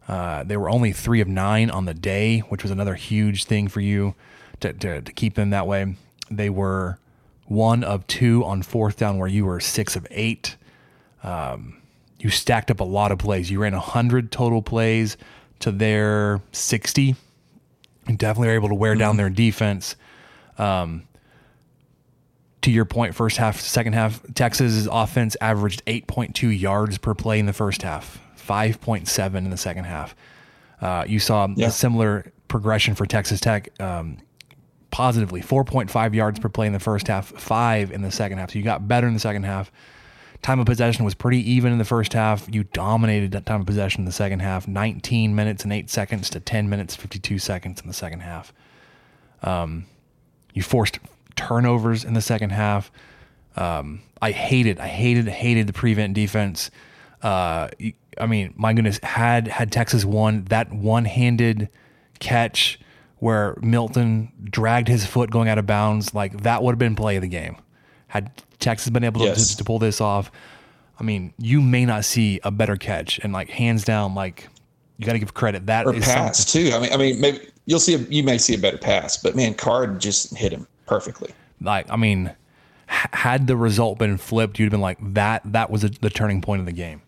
Uh, 0.09 0.43
they 0.43 0.57
were 0.57 0.71
only 0.71 0.91
three 0.91 1.21
of 1.21 1.29
nine 1.29 1.71
on 1.71 1.85
the 1.85 1.95
day, 1.95 2.39
which 2.41 2.63
was 2.63 2.73
another 2.73 2.95
huge 2.95 3.45
thing 3.45 3.69
for 3.69 3.81
you 3.81 4.15
to, 4.61 4.73
to, 4.73 5.03
to 5.03 5.13
keep 5.13 5.35
them 5.35 5.51
that 5.51 5.67
way. 5.67 5.95
They 6.31 6.51
were 6.51 6.99
one 7.47 7.85
of 7.85 8.07
two 8.07 8.45
on 8.45 8.63
fourth 8.63 8.97
down 8.97 9.19
where 9.19 9.29
you 9.29 9.45
were 9.45 9.61
six 9.61 9.97
of 9.97 10.07
eight. 10.11 10.57
Um, 11.23 11.81
you 12.19 12.31
stacked 12.31 12.71
up 12.71 12.81
a 12.81 12.85
lot 12.85 13.13
of 13.13 13.19
plays. 13.19 13.51
You 13.51 13.61
ran 13.61 13.73
100 13.73 14.33
total 14.33 14.63
plays 14.63 15.17
to 15.61 15.71
their 15.71 16.41
60. 16.53 17.15
You 18.09 18.17
definitely 18.17 18.49
were 18.49 18.55
able 18.55 18.69
to 18.69 18.75
wear 18.75 18.93
mm-hmm. 18.93 19.01
down 19.01 19.17
their 19.17 19.31
defense. 19.31 19.97
Um, 20.57 21.05
to 22.63 22.71
your 22.71 22.85
point, 22.85 23.15
first 23.15 23.37
half, 23.37 23.61
second 23.61 23.93
half, 23.93 24.21
Texas's 24.35 24.89
offense 24.91 25.37
averaged 25.41 25.85
8.2 25.87 26.59
yards 26.59 26.99
per 26.99 27.15
play 27.15 27.39
in 27.39 27.47
the 27.47 27.53
first 27.53 27.83
half, 27.83 28.19
5.7 28.49 29.37
in 29.37 29.51
the 29.51 29.57
second 29.57 29.85
half. 29.85 30.17
Uh, 30.81 31.05
you 31.07 31.19
saw 31.19 31.49
yeah. 31.55 31.67
a 31.67 31.71
similar 31.71 32.33
progression 32.49 32.95
for 32.95 33.07
Texas 33.07 33.41
Tech. 33.41 33.69
Um, 33.81 34.19
positively 34.91 35.43
4.5 35.43 36.15
yards 36.15 36.39
per 36.39 36.49
play 36.49 36.67
in 36.67 36.73
the 36.73 36.81
first 36.81 37.09
half, 37.09 37.27
five 37.27 37.93
in 37.93 38.03
the 38.03 38.11
second 38.11 38.39
half. 38.39 38.53
So 38.53 38.59
you 38.59 38.65
got 38.65 38.89
better 38.89 39.07
in 39.07 39.15
the 39.15 39.21
second 39.21 39.45
half. 39.45 39.71
Time 40.41 40.61
of 40.61 40.67
possession 40.67 41.05
was 41.05 41.15
pretty 41.15 41.39
even 41.51 41.73
in 41.73 41.79
the 41.79 41.85
first 41.85 42.13
half. 42.13 42.49
You 42.51 42.65
dominated 42.65 43.33
that 43.33 43.45
time 43.45 43.61
of 43.61 43.67
possession 43.67 44.03
in 44.03 44.05
the 44.07 44.13
second 44.13 44.41
half 44.41 44.69
19 44.69 45.35
minutes 45.35 45.65
and 45.65 45.73
8 45.73 45.91
seconds 45.91 46.31
to 46.31 46.41
10 46.41 46.69
minutes, 46.69 46.95
52 46.95 47.39
seconds 47.39 47.81
in 47.81 47.89
the 47.89 47.93
second 47.93 48.21
half. 48.21 48.53
Um, 49.43 49.87
you 50.55 50.63
forced 50.63 51.01
turnovers 51.37 52.05
in 52.05 52.15
the 52.15 52.21
second 52.21 52.51
half. 52.51 52.91
Um, 53.57 54.03
I 54.23 54.31
hated, 54.31 54.79
I 54.79 54.87
hated, 54.87 55.27
hated 55.29 55.67
the 55.67 55.73
prevent 55.73 56.15
defense. 56.15 56.71
Uh, 57.21 57.69
I 58.21 58.27
mean, 58.27 58.55
my 58.57 58.73
goodness, 58.73 58.99
had 59.03 59.49
had 59.49 59.71
Texas 59.73 60.05
won 60.05 60.45
that 60.47 60.73
one 60.73 61.05
handed 61.05 61.69
catch 62.21 62.79
where 63.19 63.57
Milton 63.61 64.33
dragged 64.45 64.89
his 64.89 65.05
foot 65.05 65.31
going 65.31 65.49
out 65.49 65.59
of 65.59 65.67
bounds, 65.67 66.15
like 66.15 66.43
that 66.43 66.63
would 66.63 66.73
have 66.73 66.79
been 66.79 66.95
play 66.95 67.17
of 67.17 67.23
the 67.23 67.29
game. 67.29 67.57
Had 68.09 68.31
Texas 68.61 68.91
been 68.91 69.05
able 69.05 69.23
Yes. 69.23 69.51
to, 69.51 69.57
to 69.59 69.65
pull 69.65 69.79
this 69.79 70.01
off, 70.01 70.31
I 71.01 71.03
mean, 71.03 71.33
you 71.39 71.61
may 71.61 71.85
not 71.85 72.05
see 72.05 72.41
a 72.45 72.51
better 72.51 72.77
catch, 72.77 73.19
and 73.21 73.33
like 73.33 73.51
hands 73.51 73.85
down, 73.85 74.15
like 74.15 74.49
you 74.99 75.07
got 75.07 75.13
to 75.13 75.19
give 75.19 75.35
credit. 75.35 75.67
That 75.67 75.87
or 75.87 75.95
is 75.95 76.05
pass 76.05 76.39
something- 76.49 76.71
too. 76.71 76.77
I 76.77 76.81
mean, 76.81 76.93
I 76.93 76.97
mean, 76.97 77.21
maybe 77.21 77.41
you'll 77.67 77.81
see. 77.81 77.95
A, 77.95 77.99
you 77.99 78.23
may 78.23 78.39
see 78.39 78.55
a 78.55 78.59
better 78.59 78.79
pass, 78.79 79.17
but 79.17 79.35
man, 79.37 79.55
Card 79.55 80.01
just 80.01 80.37
hit 80.37 80.53
him 80.53 80.67
perfectly. 80.87 81.31
like 81.61 81.91
I 81.91 81.97
mean, 81.97 82.33
had 82.87 83.47
the 83.47 83.57
result 83.57 83.99
been 83.99 84.17
flipped, 84.17 84.59
you'd 84.59 84.67
have 84.67 84.71
been 84.73 84.81
like 84.81 84.99
that. 85.15 85.43
That 85.45 85.71
was 85.71 85.85
a, 85.85 85.89
the 85.89 86.11
turning 86.11 86.41
point 86.41 86.61
of 86.61 86.67
the 86.67 86.73
game. 86.73 87.03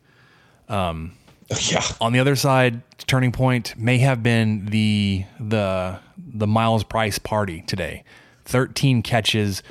Yeah, 0.70 1.82
On 2.00 2.12
the 2.12 2.20
other 2.20 2.36
side, 2.36 2.80
turning 3.06 3.32
point 3.32 3.76
may 3.76 3.98
have 3.98 4.22
been 4.22 4.66
the 4.66 5.24
the 5.40 5.98
the 6.16 6.46
Myles 6.46 6.84
Price 6.84 7.18
party 7.18 7.62
today. 7.66 8.04
Thirteen 8.44 9.02
catches. 9.02 9.62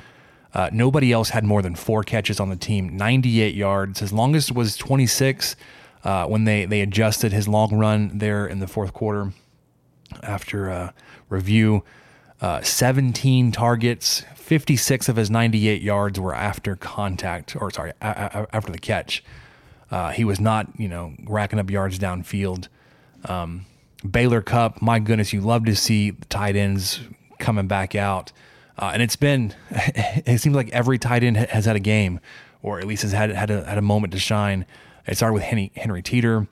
Uh, 0.52 0.68
nobody 0.72 1.12
else 1.12 1.30
had 1.30 1.44
more 1.44 1.62
than 1.62 1.74
four 1.74 2.02
catches 2.02 2.38
on 2.40 2.50
the 2.50 2.56
team. 2.56 2.96
Ninety-eight 2.96 3.54
yards. 3.54 4.00
His 4.00 4.12
longest 4.12 4.52
was 4.52 4.76
twenty-six. 4.76 5.56
Uh, 6.04 6.26
when 6.26 6.44
they 6.44 6.64
they 6.66 6.80
adjusted 6.82 7.32
his 7.32 7.46
long 7.48 7.74
run 7.78 8.18
there 8.18 8.46
in 8.46 8.58
the 8.58 8.66
fourth 8.66 8.92
quarter 8.92 9.32
after 10.22 10.70
uh, 10.70 10.90
review. 11.28 11.82
Uh, 12.42 12.62
17 12.62 13.52
targets, 13.52 14.24
56 14.34 15.10
of 15.10 15.16
his 15.16 15.30
98 15.30 15.82
yards 15.82 16.18
were 16.18 16.34
after 16.34 16.74
contact, 16.74 17.54
or 17.54 17.70
sorry, 17.70 17.92
a- 18.00 18.46
a- 18.50 18.56
after 18.56 18.72
the 18.72 18.78
catch. 18.78 19.22
Uh, 19.90 20.10
he 20.10 20.24
was 20.24 20.40
not, 20.40 20.68
you 20.78 20.88
know, 20.88 21.14
racking 21.24 21.58
up 21.58 21.70
yards 21.70 21.98
downfield. 21.98 22.68
Um, 23.24 23.66
Baylor 24.08 24.40
Cupp, 24.40 24.80
my 24.80 24.98
goodness, 24.98 25.32
you 25.32 25.40
love 25.40 25.64
to 25.64 25.74
see 25.74 26.10
the 26.10 26.24
tight 26.26 26.56
ends 26.56 27.00
coming 27.38 27.66
back 27.66 27.94
out. 27.94 28.32
Uh, 28.78 28.92
and 28.94 29.02
it's 29.02 29.16
been, 29.16 29.54
it 29.70 30.40
seems 30.40 30.54
like 30.54 30.70
every 30.70 30.98
tight 30.98 31.22
end 31.22 31.36
has 31.36 31.66
had 31.66 31.76
a 31.76 31.80
game, 31.80 32.20
or 32.62 32.78
at 32.78 32.86
least 32.86 33.02
has 33.02 33.12
had 33.12 33.30
had 33.30 33.50
a, 33.50 33.64
had 33.64 33.78
a 33.78 33.82
moment 33.82 34.12
to 34.12 34.18
shine. 34.18 34.64
It 35.06 35.16
started 35.16 35.34
with 35.34 35.42
Henry, 35.42 35.72
Henry 35.74 36.02
Teeter, 36.02 36.46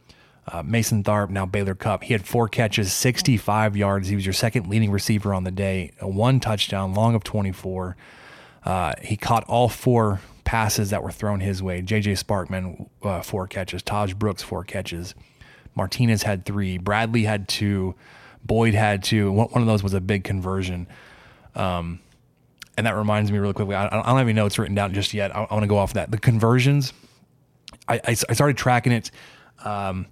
uh, 0.47 0.63
Mason 0.63 1.05
Tharp, 1.05 1.31
now 1.31 1.47
Baylor 1.47 1.75
Cupp. 1.75 2.03
He 2.03 2.13
had 2.13 2.27
four 2.27 2.49
catches, 2.49 2.93
65 2.93 3.77
yards. 3.77 4.09
He 4.09 4.15
was 4.15 4.27
your 4.27 4.33
second 4.33 4.69
leading 4.69 4.91
receiver 4.91 5.33
on 5.33 5.45
the 5.45 5.51
day, 5.51 5.93
one 6.01 6.41
touchdown, 6.41 6.93
long 6.95 7.15
of 7.15 7.25
24. 7.25 7.97
Uh, 8.65 8.95
he 9.03 9.17
caught 9.17 9.45
all 9.45 9.69
four 9.69 10.21
passes 10.49 10.89
that 10.89 11.03
were 11.03 11.13
thrown 11.13 11.41
his 11.41 11.63
way. 11.63 11.83
JJ 11.83 12.25
Sparkman, 12.25 12.89
uh, 13.03 13.21
four 13.21 13.47
catches. 13.47 13.83
Tahj 13.83 14.17
Brooks, 14.17 14.43
four 14.43 14.65
catches. 14.65 15.15
Martinez 15.75 16.23
had 16.23 16.47
three. 16.47 16.79
Bradley 16.79 17.25
had 17.25 17.49
two. 17.49 17.95
Boyd 18.43 18.73
had 18.73 19.05
two. 19.05 19.31
One, 19.31 19.51
of 19.53 19.67
those 19.67 19.83
was 19.83 19.93
a 19.93 20.01
big 20.01 20.25
conversion. 20.25 20.89
Um, 21.55 22.01
and 22.79 22.87
that 22.87 22.97
reminds 22.97 23.31
me 23.31 23.37
really 23.37 23.53
quickly. 23.53 23.75
I, 23.75 23.89
I 23.89 23.91
don't 23.91 24.07
have 24.07 24.21
any 24.21 24.33
notes 24.33 24.59
written 24.59 24.75
down 24.75 24.95
just 24.95 25.13
yet. 25.13 25.37
I, 25.37 25.43
I 25.43 25.53
want 25.53 25.65
to 25.65 25.69
go 25.69 25.77
off 25.77 25.93
that. 25.93 26.11
The 26.11 26.17
conversions, 26.17 26.95
I, 27.87 27.97
I, 27.97 28.01
I 28.07 28.15
started 28.15 28.57
tracking 28.57 28.93
it. 28.93 29.11
Um, 29.67 30.07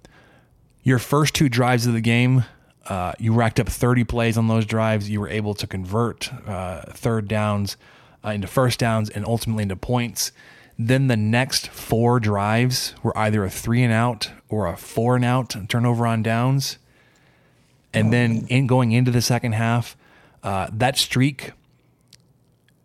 your 0.83 0.99
first 0.99 1.33
two 1.33 1.49
drives 1.49 1.87
of 1.87 1.93
the 1.93 2.01
game, 2.01 2.45
uh, 2.85 3.13
you 3.17 3.33
racked 3.33 3.59
up 3.59 3.69
30 3.69 4.03
plays 4.03 4.37
on 4.37 4.47
those 4.47 4.67
drives. 4.67 5.09
You 5.09 5.19
were 5.19 5.29
able 5.29 5.55
to 5.55 5.65
convert 5.65 6.31
uh, 6.47 6.83
third 6.91 7.27
downs 7.27 7.75
uh, 8.27 8.31
into 8.31 8.47
first 8.47 8.79
downs 8.79 9.09
and 9.09 9.25
ultimately 9.25 9.63
into 9.63 9.75
points. 9.75 10.31
Then 10.77 11.07
the 11.07 11.17
next 11.17 11.69
four 11.69 12.19
drives 12.19 12.93
were 13.01 13.17
either 13.17 13.43
a 13.43 13.49
three 13.49 13.81
and 13.81 13.93
out 13.93 14.31
or 14.49 14.67
a 14.67 14.75
four 14.75 15.15
and 15.15 15.25
out 15.25 15.55
turnover 15.69 16.05
on 16.05 16.21
downs. 16.21 16.77
And 17.93 18.13
then 18.13 18.45
in 18.49 18.67
going 18.67 18.91
into 18.91 19.09
the 19.09 19.21
second 19.21 19.53
half, 19.53 19.97
uh, 20.43 20.67
that 20.71 20.97
streak 20.97 21.53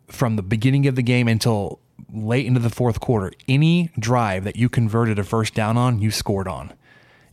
from 0.07 0.37
the 0.37 0.43
beginning 0.43 0.87
of 0.87 0.95
the 0.95 1.03
game 1.03 1.29
until 1.29 1.81
late 2.11 2.47
into 2.47 2.61
the 2.61 2.71
fourth 2.71 3.01
quarter, 3.01 3.33
any 3.47 3.91
drive 3.99 4.45
that 4.45 4.57
you 4.57 4.69
converted 4.69 5.19
a 5.19 5.25
first 5.25 5.55
down 5.55 5.77
on, 5.77 6.01
you 6.01 6.11
scored 6.11 6.49
on 6.49 6.73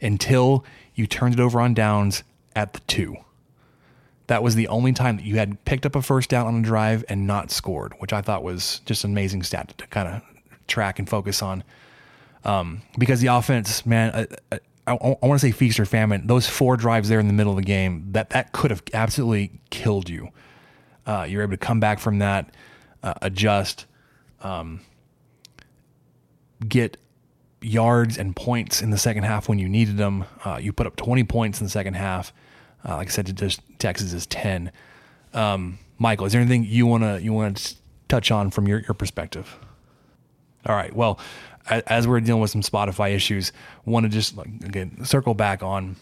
until 0.01 0.65
you 0.93 1.07
turned 1.07 1.35
it 1.35 1.39
over 1.39 1.61
on 1.61 1.73
downs 1.73 2.23
at 2.55 2.73
the 2.73 2.79
two. 2.81 3.15
That 4.29 4.43
was 4.43 4.53
the 4.53 4.67
only 4.67 4.93
time 4.93 5.17
that 5.17 5.25
you 5.25 5.37
had 5.37 5.65
picked 5.65 5.87
up 5.87 5.95
a 5.95 6.03
first 6.03 6.29
down 6.29 6.45
on 6.45 6.59
a 6.59 6.61
drive 6.61 7.03
and 7.09 7.25
not 7.25 7.49
scored, 7.49 7.93
which 7.97 8.13
I 8.13 8.21
thought 8.21 8.43
was 8.43 8.79
just 8.85 9.03
an 9.03 9.09
amazing 9.09 9.41
stat 9.41 9.73
to 9.79 9.87
kind 9.87 10.07
of 10.07 10.21
track 10.67 10.99
and 10.99 11.09
focus 11.09 11.41
on. 11.41 11.63
Um, 12.45 12.83
because 12.99 13.21
the 13.21 13.27
offense, 13.27 13.87
man, 13.87 14.27
I, 14.51 14.59
I, 14.85 14.93
I 14.93 15.25
want 15.25 15.39
to 15.41 15.47
say 15.47 15.49
feast 15.49 15.79
or 15.79 15.85
famine. 15.85 16.27
Those 16.27 16.47
four 16.47 16.77
drives 16.77 17.09
there 17.09 17.19
in 17.19 17.25
the 17.25 17.33
middle 17.33 17.51
of 17.53 17.57
the 17.57 17.63
game, 17.63 18.05
that 18.11 18.29
that 18.29 18.51
could 18.51 18.69
have 18.69 18.83
absolutely 18.93 19.59
killed 19.71 20.09
you. 20.09 20.29
Uh, 21.07 21.25
you're 21.27 21.41
able 21.41 21.53
to 21.53 21.57
come 21.57 21.79
back 21.79 21.97
from 21.97 22.19
that, 22.19 22.53
uh, 23.01 23.15
adjust, 23.23 23.87
um, 24.41 24.81
get 26.67 26.97
yards 27.61 28.15
and 28.15 28.35
points 28.35 28.83
in 28.83 28.91
the 28.91 28.97
second 28.99 29.23
half 29.23 29.49
when 29.49 29.57
you 29.57 29.67
needed 29.67 29.97
them. 29.97 30.25
Uh, 30.45 30.59
you 30.61 30.71
put 30.71 30.85
up 30.85 30.95
20 30.97 31.23
points 31.23 31.59
in 31.59 31.65
the 31.65 31.71
second 31.71 31.95
half. 31.95 32.31
Uh, 32.87 32.95
like 32.97 33.07
I 33.07 33.11
said, 33.11 33.37
to 33.37 33.59
Texas 33.77 34.13
is 34.13 34.25
10. 34.27 34.71
Um, 35.33 35.79
Michael, 35.97 36.25
is 36.25 36.31
there 36.31 36.41
anything 36.41 36.63
you 36.63 36.85
wanna 36.85 37.19
you 37.19 37.33
wanna 37.33 37.55
touch 38.07 38.31
on 38.31 38.51
from 38.51 38.67
your, 38.67 38.79
your 38.79 38.93
perspective? 38.93 39.57
All 40.65 40.75
right. 40.75 40.93
Well, 40.93 41.19
as 41.69 42.07
we're 42.07 42.19
dealing 42.19 42.41
with 42.41 42.51
some 42.51 42.61
Spotify 42.61 43.13
issues, 43.13 43.51
want 43.85 44.05
to 44.05 44.09
just 44.09 44.35
like, 44.35 44.47
again 44.47 45.03
circle 45.05 45.33
back 45.33 45.61
on 45.63 45.95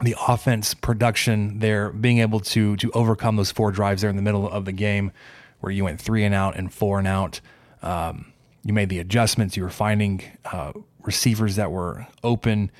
the 0.00 0.14
offense 0.26 0.74
production 0.74 1.58
there, 1.58 1.90
being 1.90 2.18
able 2.18 2.40
to 2.40 2.76
to 2.76 2.90
overcome 2.92 3.36
those 3.36 3.50
four 3.50 3.70
drives 3.70 4.02
there 4.02 4.10
in 4.10 4.16
the 4.16 4.22
middle 4.22 4.48
of 4.48 4.64
the 4.64 4.72
game, 4.72 5.12
where 5.60 5.72
you 5.72 5.84
went 5.84 6.00
three 6.00 6.24
and 6.24 6.34
out 6.34 6.56
and 6.56 6.72
four 6.72 6.98
and 6.98 7.08
out. 7.08 7.40
Um, 7.82 8.32
you 8.64 8.72
made 8.72 8.88
the 8.88 8.98
adjustments. 8.98 9.56
You 9.56 9.62
were 9.62 9.70
finding 9.70 10.22
uh, 10.44 10.72
receivers 11.02 11.56
that 11.56 11.70
were 11.70 12.06
open. 12.22 12.70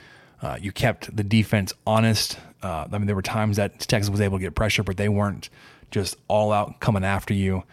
Uh, 0.43 0.57
you 0.61 0.73
kept 0.73 1.15
the 1.15 1.25
defense 1.25 1.73
honest. 1.87 2.39
Uh, 2.63 2.87
I 2.91 2.99
mean, 2.99 3.07
there 3.07 3.17
were 3.17 3.23
times 3.23 3.57
that 3.57 3.81
Texas 3.81 4.11
was 4.11 4.21
able 4.21 4.39
to 4.39 4.43
get 4.43 4.55
pressure, 4.55 4.83
but 4.83 4.97
they 4.97 5.09
weren't 5.09 5.49
just 5.91 6.17
all 6.29 6.53
out 6.53 6.81
coming 6.81 7.05
after 7.05 7.35
you. 7.35 7.65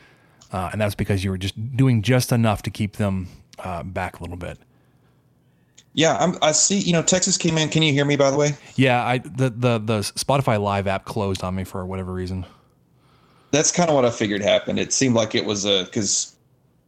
Uh, 0.51 0.69
and 0.71 0.79
that's 0.81 0.95
because 0.95 1.23
you 1.23 1.31
were 1.31 1.37
just 1.37 1.75
doing 1.75 2.01
just 2.01 2.31
enough 2.31 2.61
to 2.63 2.69
keep 2.69 2.97
them 2.97 3.27
uh, 3.59 3.83
back 3.83 4.19
a 4.19 4.23
little 4.23 4.37
bit. 4.37 4.57
yeah. 5.93 6.17
I'm, 6.17 6.37
I 6.41 6.51
see. 6.53 6.79
You 6.79 6.93
know, 6.93 7.01
Texas 7.01 7.37
came 7.37 7.57
in. 7.57 7.69
Can 7.69 7.81
you 7.83 7.91
hear 7.93 8.05
me? 8.05 8.15
By 8.15 8.31
the 8.31 8.37
way, 8.37 8.51
Yeah, 8.75 9.03
I 9.05 9.17
the 9.19 9.49
the 9.49 9.79
the 9.79 9.99
Spotify 9.99 10.59
Live 10.61 10.87
app 10.87 11.05
closed 11.05 11.43
on 11.43 11.55
me 11.55 11.63
for 11.63 11.85
whatever 11.85 12.13
reason. 12.13 12.45
that's 13.51 13.71
kind 13.71 13.89
of 13.89 13.95
what 13.95 14.05
I 14.05 14.11
figured 14.11 14.41
happened. 14.41 14.79
It 14.79 14.91
seemed 14.93 15.15
like 15.15 15.35
it 15.35 15.45
was 15.45 15.65
a 15.65 15.83
because, 15.85 16.35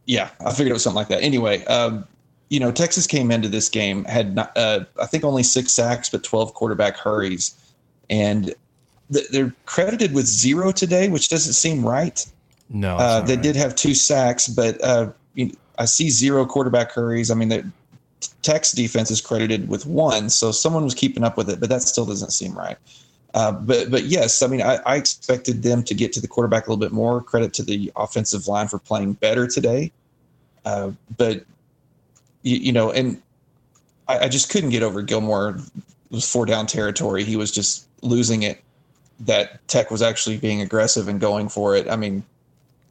yeah, 0.06 0.30
I 0.44 0.50
figured 0.50 0.70
it 0.70 0.74
was 0.74 0.82
something 0.82 0.96
like 0.96 1.08
that. 1.08 1.22
Anyway, 1.22 1.64
um, 1.66 2.06
you 2.48 2.60
know, 2.60 2.72
Texas 2.72 3.06
came 3.06 3.30
into 3.30 3.48
this 3.48 3.68
game 3.68 4.04
had 4.04 4.34
not, 4.34 4.56
uh, 4.56 4.80
I 5.00 5.06
think 5.06 5.24
only 5.24 5.42
six 5.42 5.72
sacks, 5.72 6.08
but 6.08 6.22
twelve 6.22 6.54
quarterback 6.54 6.96
hurries, 6.96 7.54
and 8.08 8.54
th- 9.12 9.28
they're 9.30 9.54
credited 9.66 10.14
with 10.14 10.26
zero 10.26 10.72
today, 10.72 11.08
which 11.08 11.28
doesn't 11.28 11.52
seem 11.52 11.84
right. 11.84 12.24
No, 12.70 12.96
Uh, 12.96 13.20
they 13.20 13.34
right. 13.34 13.42
did 13.42 13.56
have 13.56 13.74
two 13.74 13.94
sacks, 13.94 14.48
but 14.48 14.82
uh, 14.82 15.10
you 15.34 15.46
know, 15.46 15.54
I 15.78 15.84
see 15.84 16.10
zero 16.10 16.44
quarterback 16.46 16.92
hurries. 16.92 17.30
I 17.30 17.34
mean, 17.34 17.48
the 17.48 17.70
Tech's 18.42 18.72
defense 18.72 19.10
is 19.10 19.20
credited 19.20 19.68
with 19.68 19.86
one, 19.86 20.28
so 20.30 20.50
someone 20.50 20.84
was 20.84 20.94
keeping 20.94 21.24
up 21.24 21.36
with 21.36 21.48
it, 21.48 21.60
but 21.60 21.68
that 21.68 21.82
still 21.82 22.04
doesn't 22.06 22.32
seem 22.32 22.56
right. 22.56 22.76
Uh, 23.34 23.52
but 23.52 23.90
but 23.90 24.04
yes, 24.04 24.42
I 24.42 24.46
mean, 24.46 24.62
I, 24.62 24.76
I 24.86 24.96
expected 24.96 25.62
them 25.62 25.82
to 25.84 25.94
get 25.94 26.12
to 26.14 26.20
the 26.20 26.26
quarterback 26.28 26.66
a 26.66 26.70
little 26.70 26.80
bit 26.80 26.92
more. 26.92 27.22
Credit 27.22 27.52
to 27.54 27.62
the 27.62 27.92
offensive 27.94 28.48
line 28.48 28.68
for 28.68 28.78
playing 28.78 29.12
better 29.14 29.46
today. 29.46 29.92
Uh, 30.64 30.92
but 31.16 31.44
you, 32.48 32.56
you 32.56 32.72
know, 32.72 32.90
and 32.90 33.20
I, 34.08 34.20
I 34.20 34.28
just 34.28 34.50
couldn't 34.50 34.70
get 34.70 34.82
over 34.82 35.02
Gilmore. 35.02 35.50
It 35.50 35.82
was 36.10 36.30
four 36.30 36.46
down 36.46 36.66
territory. 36.66 37.24
He 37.24 37.36
was 37.36 37.52
just 37.52 37.86
losing 38.02 38.42
it. 38.42 38.62
That 39.20 39.66
Tech 39.68 39.90
was 39.90 40.00
actually 40.00 40.38
being 40.38 40.62
aggressive 40.62 41.08
and 41.08 41.20
going 41.20 41.48
for 41.48 41.76
it. 41.76 41.88
I 41.90 41.96
mean, 41.96 42.24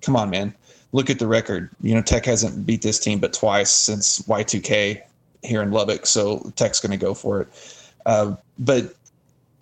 come 0.01 0.15
on, 0.15 0.29
man. 0.29 0.53
Look 0.91 1.09
at 1.09 1.19
the 1.19 1.27
record. 1.27 1.69
You 1.81 1.95
know, 1.95 2.01
Tech 2.01 2.25
hasn't 2.25 2.65
beat 2.65 2.81
this 2.81 2.99
team 2.99 3.19
but 3.19 3.33
twice 3.33 3.71
since 3.71 4.21
Y2K 4.23 5.01
here 5.43 5.61
in 5.61 5.71
Lubbock, 5.71 6.05
so 6.05 6.51
Tech's 6.55 6.79
going 6.79 6.91
to 6.91 7.03
go 7.03 7.13
for 7.13 7.41
it. 7.41 7.47
Uh, 8.05 8.35
but 8.59 8.93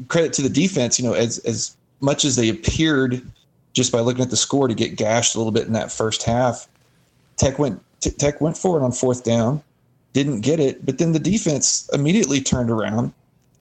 credit 0.08 0.34
to 0.34 0.42
the 0.42 0.50
defense. 0.50 1.00
You 1.00 1.06
know, 1.06 1.14
as 1.14 1.38
as 1.40 1.76
much 2.02 2.26
as 2.26 2.36
they 2.36 2.50
appeared 2.50 3.22
just 3.74 3.92
by 3.92 4.00
looking 4.00 4.24
at 4.24 4.30
the 4.30 4.38
score 4.38 4.68
to 4.68 4.74
get 4.74 4.96
gashed 4.96 5.36
a 5.36 5.38
little 5.38 5.52
bit 5.52 5.68
in 5.68 5.74
that 5.74 5.92
first 5.92 6.24
half, 6.24 6.68
Tech 7.38 7.60
went 7.60 7.82
Tech 8.02 8.42
went 8.42 8.58
for 8.58 8.80
it 8.80 8.84
on 8.84 8.92
fourth 8.92 9.24
down, 9.24 9.62
didn't 10.16 10.40
get 10.40 10.62
it, 10.62 10.86
but 10.86 10.98
then 10.98 11.12
the 11.12 11.20
defense 11.20 11.90
immediately 11.92 12.40
turned 12.40 12.72
around 12.72 13.14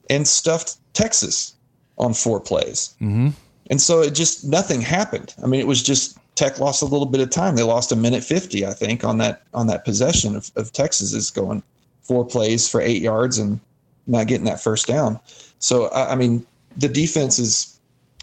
and 0.09 0.25
stuffed 0.25 0.77
Texas 0.93 1.53
on 1.97 2.13
four 2.13 2.39
plays. 2.39 2.95
Mm-hmm. 3.01 3.29
And 3.69 3.81
so 3.81 4.01
it 4.01 4.11
just 4.15 4.45
nothing 4.45 4.79
happened. 4.79 5.35
I 5.43 5.47
mean, 5.47 5.59
it 5.59 5.67
was 5.67 5.83
just 5.83 6.17
Tech 6.35 6.57
lost 6.59 6.81
a 6.81 6.85
little 6.85 7.05
bit 7.05 7.19
of 7.19 7.29
time. 7.29 7.55
They 7.55 7.63
lost 7.63 7.91
a 7.91 7.95
minute 7.95 8.23
fifty, 8.23 8.65
I 8.65 8.71
think, 8.71 9.03
on 9.03 9.17
that 9.17 9.43
on 9.53 9.67
that 9.67 9.83
possession 9.83 10.35
of, 10.35 10.49
of 10.55 10.71
Texas 10.71 11.13
is 11.13 11.29
going 11.29 11.61
four 12.01 12.25
plays 12.25 12.69
for 12.69 12.79
eight 12.79 13.01
yards 13.01 13.37
and 13.37 13.59
not 14.07 14.27
getting 14.27 14.45
that 14.45 14.61
first 14.61 14.87
down. 14.87 15.19
So 15.59 15.87
I, 15.87 16.13
I 16.13 16.15
mean, 16.15 16.45
the 16.77 16.87
defense 16.87 17.37
is 17.37 17.77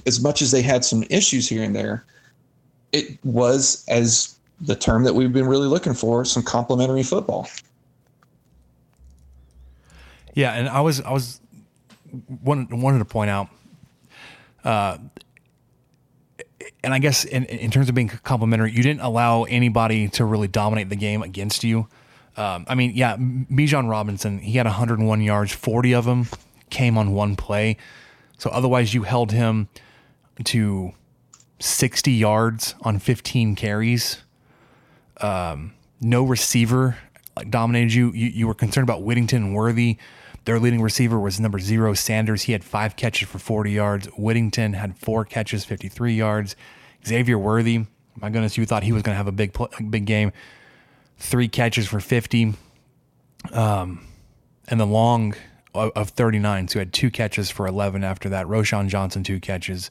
as 0.07 0.21
much 0.23 0.41
as 0.41 0.53
they 0.53 0.63
had 0.63 0.85
some 0.85 1.05
issues 1.11 1.49
here 1.49 1.63
and 1.63 1.77
there, 1.77 2.05
it 2.93 3.19
was 3.25 3.85
as 3.89 4.35
the 4.61 4.77
term 4.77 5.05
that 5.05 5.15
we've 5.15 5.33
been 5.33 5.49
really 5.49 5.69
looking 5.69 5.95
for, 5.95 6.25
some 6.25 6.43
complementary 6.43 7.03
football. 7.03 7.49
Yeah, 10.35 10.53
and 10.53 10.69
I 10.69 10.81
was 10.81 11.01
I 11.01 11.13
was 11.13 11.41
wanted, 12.43 12.73
wanted 12.73 12.99
to 12.99 13.05
point 13.05 13.31
out, 13.31 13.49
uh, 14.65 14.99
and 16.83 16.95
I 16.95 16.99
guess 16.99 17.25
in, 17.25 17.45
in 17.45 17.71
terms 17.71 17.89
of 17.89 17.95
being 17.95 18.09
complimentary, 18.09 18.73
you 18.73 18.83
didn't 18.83 19.01
allow 19.01 19.45
anybody 19.45 20.09
to 20.09 20.25
really 20.25 20.49
dominate 20.49 20.89
the 20.89 20.97
game 20.97 21.23
against 21.23 21.65
you. 21.65 21.89
Um, 22.37 22.65
I 22.67 22.75
mean, 22.75 22.93
yeah, 22.95 23.17
Bijan 23.17 23.91
Robinson, 23.91 24.39
he 24.39 24.57
had 24.57 24.67
101 24.67 25.21
yards, 25.21 25.53
40 25.53 25.95
of 25.95 26.05
them 26.07 26.27
came 26.71 26.97
on 26.97 27.13
one 27.13 27.37
play. 27.37 27.77
So 28.39 28.51
otherwise, 28.51 28.95
you 28.95 29.03
held 29.03 29.31
him 29.33 29.69
to 30.45 30.93
60 31.61 32.11
yards 32.11 32.75
on 32.83 32.99
15 32.99 33.55
carries. 33.55 34.23
Um, 35.21 35.75
no 36.01 36.25
receiver 36.25 36.97
like 37.37 37.51
dominated 37.51 37.95
you. 37.95 38.11
you. 38.13 38.29
You 38.29 38.47
were 38.49 38.55
concerned 38.55 38.85
about 38.89 39.03
Whittington 39.03 39.45
and 39.45 39.55
Worthy. 39.55 39.99
Their 40.45 40.59
leading 40.59 40.83
receiver 40.83 41.21
was 41.21 41.39
number 41.39 41.59
zero, 41.59 41.95
Sanders. 41.95 42.43
He 42.43 42.53
had 42.53 42.65
five 42.65 42.97
catches 42.97 43.29
for 43.29 43.39
40 43.39 43.71
yards. 43.71 44.07
Whittington 44.17 44.73
had 44.73 44.97
four 44.97 45.25
catches, 45.25 45.65
53 45.65 46.15
yards. 46.15 46.57
Xavier 47.07 47.39
Worthy, 47.39 47.87
my 48.17 48.31
goodness, 48.31 48.57
you 48.57 48.67
thought 48.67 48.83
he 48.83 48.93
was 48.93 49.03
going 49.03 49.15
to 49.15 49.17
have 49.17 49.29
a 49.29 49.33
big, 49.33 49.57
big 49.91 50.05
game. 50.05 50.33
Three 51.19 51.49
catches 51.49 51.87
for 51.87 52.01
50. 52.01 52.55
Um, 53.53 54.07
and 54.69 54.81
the 54.81 54.87
long 54.87 55.35
of 55.75 56.11
39, 56.11 56.69
so 56.69 56.75
he 56.75 56.79
had 56.81 56.93
two 56.93 57.11
catches 57.11 57.51
for 57.51 57.67
11 57.67 58.05
after 58.05 58.29
that. 58.29 58.47
Roschon 58.47 58.89
Johnson, 58.89 59.25
two 59.25 59.41
catches. 59.41 59.91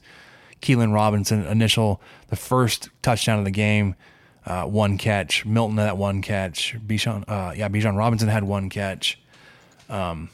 Keilan 0.60 0.94
Robinson, 0.94 1.44
initial, 1.46 2.00
the 2.28 2.36
first 2.36 2.88
touchdown 3.02 3.40
of 3.40 3.44
the 3.44 3.50
game, 3.50 3.96
uh, 4.46 4.64
one 4.64 4.96
catch. 4.96 5.44
Milton 5.44 5.76
that 5.76 5.96
one 5.96 6.22
catch. 6.22 6.76
Bijan, 6.78 7.24
uh, 7.28 7.52
yeah, 7.56 7.68
Bijan 7.68 7.96
Robinson 7.96 8.28
had 8.28 8.44
one 8.44 8.70
catch. 8.70 9.18
Um, 9.88 10.30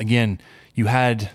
again, 0.00 0.40
you 0.74 0.86
had 0.86 1.30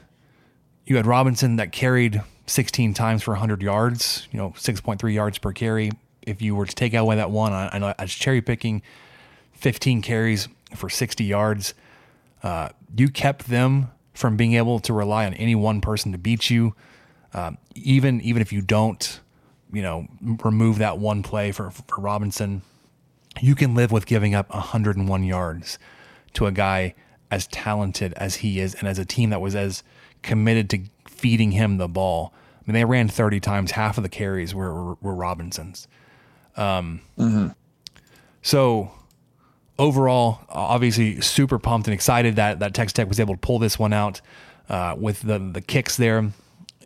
you 0.86 0.98
had 0.98 1.06
Robinson 1.06 1.58
that 1.58 1.72
carried 1.72 2.22
16 2.48 2.94
times 2.94 3.24
for 3.24 3.32
100 3.32 3.62
yards, 3.62 4.27
you 4.32 4.38
know, 4.38 4.50
6.3 4.51 5.13
yards 5.13 5.38
per 5.38 5.53
carry. 5.53 5.91
If 6.22 6.41
you 6.41 6.56
were 6.56 6.65
to 6.65 6.75
take 6.75 6.94
away 6.94 7.15
that 7.15 7.32
one, 7.32 7.53
I, 7.53 7.77
know 7.77 7.94
I 7.98 8.03
was 8.03 8.13
cherry 8.13 8.41
picking 8.41 8.82
15 9.53 10.01
carries 10.01 10.48
for 10.75 10.89
60 10.89 11.24
yards. 11.24 11.74
Uh, 12.44 12.70
you 12.96 13.10
kept 13.10 13.48
them 13.48 13.91
from 14.13 14.38
being 14.38 14.53
able 14.53 14.80
to 14.80 14.94
rely 14.94 15.25
on 15.25 15.34
any 15.36 15.56
one 15.56 15.82
person 15.82 16.12
to 16.12 16.18
beat 16.18 16.50
you. 16.50 16.75
Um, 17.34 17.58
even 17.74 18.20
even 18.22 18.41
if 18.41 18.51
you 18.51 18.62
don't, 18.62 19.22
you 19.72 19.82
know, 19.82 20.08
remove 20.44 20.80
that 20.80 20.98
one 20.98 21.24
play 21.24 21.51
for, 21.51 21.72
for 21.72 22.01
Robinson, 22.01 22.62
you 23.39 23.56
can 23.56 23.74
live 23.74 23.91
with 23.91 24.06
giving 24.06 24.36
up 24.36 24.53
101 24.53 25.24
yards 25.24 25.80
to 26.34 26.46
a 26.46 26.51
guy 26.51 26.94
as 27.32 27.48
talented 27.48 28.14
as 28.18 28.36
he 28.36 28.60
is 28.60 28.76
and 28.76 28.88
as 28.88 29.00
a 29.00 29.06
team 29.06 29.30
that 29.30 29.42
was 29.42 29.56
as 29.56 29.82
committed 30.22 30.70
to 30.70 30.82
feeding 31.08 31.52
him 31.52 31.78
the 31.78 31.88
ball. 31.88 32.34
I 32.58 32.64
mean, 32.68 32.74
they 32.74 32.86
ran 32.86 33.08
30 33.08 33.40
times, 33.40 33.72
half 33.72 33.98
of 33.98 34.04
the 34.04 34.10
carries 34.10 34.54
were, 34.54 34.96
were, 34.96 35.16
Robinson's. 35.16 35.88
Um, 36.58 37.02
mm-hmm. 37.18 37.48
So 38.42 38.92
overall, 39.80 40.42
obviously 40.50 41.22
super 41.22 41.58
pumped 41.58 41.88
and 41.88 41.94
excited 41.94 42.36
that, 42.36 42.60
that 42.60 42.74
Texas 42.74 42.94
Tech 42.94 43.08
was 43.08 43.20
able 43.20 43.34
to 43.34 43.40
pull 43.40 43.58
this 43.58 43.80
one 43.80 43.94
out 43.94 44.22
uh, 44.70 44.96
with 44.98 45.22
the, 45.22 45.40
the 45.40 45.62
kicks 45.62 45.96
there 45.98 46.32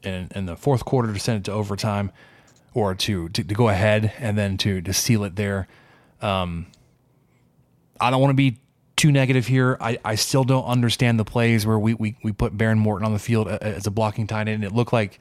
in, 0.03 0.31
in 0.35 0.45
the 0.45 0.55
fourth 0.55 0.85
quarter 0.85 1.11
to 1.11 1.19
send 1.19 1.39
it 1.39 1.43
to 1.45 1.51
overtime 1.51 2.11
or 2.73 2.93
to, 2.93 3.29
to, 3.29 3.43
to 3.43 3.55
go 3.55 3.69
ahead 3.69 4.13
and 4.19 4.37
then 4.37 4.57
to, 4.57 4.81
to 4.81 4.93
seal 4.93 5.23
it 5.23 5.35
there. 5.35 5.67
Um, 6.21 6.67
I 7.99 8.11
don't 8.11 8.21
want 8.21 8.31
to 8.31 8.35
be 8.35 8.59
too 8.95 9.11
negative 9.11 9.47
here. 9.47 9.77
I, 9.81 9.97
I 10.05 10.15
still 10.15 10.43
don't 10.43 10.65
understand 10.65 11.19
the 11.19 11.25
plays 11.25 11.65
where 11.65 11.77
we, 11.77 11.93
we, 11.93 12.15
we 12.23 12.31
put 12.31 12.57
Behren 12.57 12.77
Morton 12.77 13.05
on 13.05 13.13
the 13.13 13.19
field 13.19 13.47
as 13.47 13.85
a 13.85 13.91
blocking 13.91 14.27
tight 14.27 14.47
end. 14.47 14.63
It 14.63 14.71
looked 14.71 14.93
like 14.93 15.19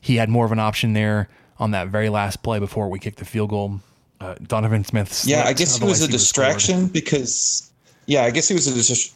he 0.00 0.16
had 0.16 0.28
more 0.28 0.44
of 0.44 0.52
an 0.52 0.58
option 0.58 0.92
there 0.92 1.28
on 1.58 1.70
that 1.70 1.88
very 1.88 2.08
last 2.08 2.42
play 2.42 2.58
before 2.58 2.88
we 2.88 2.98
kicked 2.98 3.18
the 3.18 3.24
field 3.24 3.50
goal. 3.50 3.80
Uh, 4.20 4.34
Donovan 4.42 4.84
Smith. 4.84 5.24
Yeah, 5.26 5.44
I 5.44 5.52
guess 5.52 5.76
he 5.78 5.84
was 5.84 6.02
a 6.02 6.08
distraction 6.08 6.88
because, 6.88 7.70
yeah, 8.06 8.22
I 8.22 8.30
guess 8.30 8.48
he 8.48 8.54
was 8.54 8.66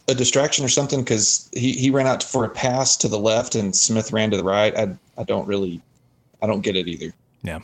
a, 0.07 0.11
a 0.11 0.15
distraction 0.15 0.63
or 0.63 0.69
something 0.69 1.01
because 1.01 1.49
he, 1.53 1.73
he 1.73 1.89
ran 1.89 2.07
out 2.07 2.23
for 2.23 2.45
a 2.45 2.49
pass 2.49 2.95
to 2.97 3.07
the 3.07 3.19
left 3.19 3.55
and 3.55 3.75
Smith 3.75 4.11
ran 4.13 4.31
to 4.31 4.37
the 4.37 4.43
right. 4.43 4.75
I, 4.75 4.95
I 5.17 5.23
don't 5.23 5.47
really, 5.47 5.81
I 6.41 6.47
don't 6.47 6.61
get 6.61 6.75
it 6.75 6.87
either. 6.87 7.13
Yeah. 7.43 7.59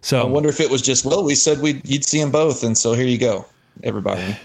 So 0.00 0.20
I 0.20 0.24
wonder 0.24 0.48
if 0.48 0.60
it 0.60 0.70
was 0.70 0.82
just, 0.82 1.04
well, 1.04 1.24
we 1.24 1.34
said 1.34 1.60
we 1.60 1.80
you'd 1.84 2.04
see 2.04 2.20
them 2.20 2.30
both. 2.30 2.62
And 2.62 2.78
so 2.78 2.92
here 2.92 3.06
you 3.06 3.18
go, 3.18 3.44
everybody. 3.82 4.36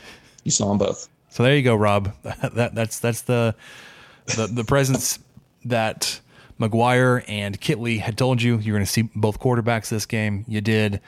You 0.44 0.50
saw 0.50 0.70
them 0.70 0.80
both. 0.80 1.08
So 1.32 1.44
there 1.44 1.56
you 1.56 1.64
go, 1.64 1.76
Rob. 1.76 2.14
that 2.24 2.76
that's 2.76 3.00
that's 3.00 3.22
the 3.22 3.56
the, 4.36 4.48
the 4.48 4.64
presence 4.66 5.18
that 5.66 6.20
McGuire 6.60 7.24
and 7.28 7.60
Kittley 7.60 8.00
had 8.00 8.18
told 8.18 8.42
you 8.42 8.58
you're 8.58 8.76
going 8.76 8.86
to 8.86 8.92
see 8.92 9.10
both 9.16 9.40
quarterbacks 9.40 9.90
this 9.90 10.06
game. 10.06 10.46
You 10.48 10.62
did. 10.62 11.02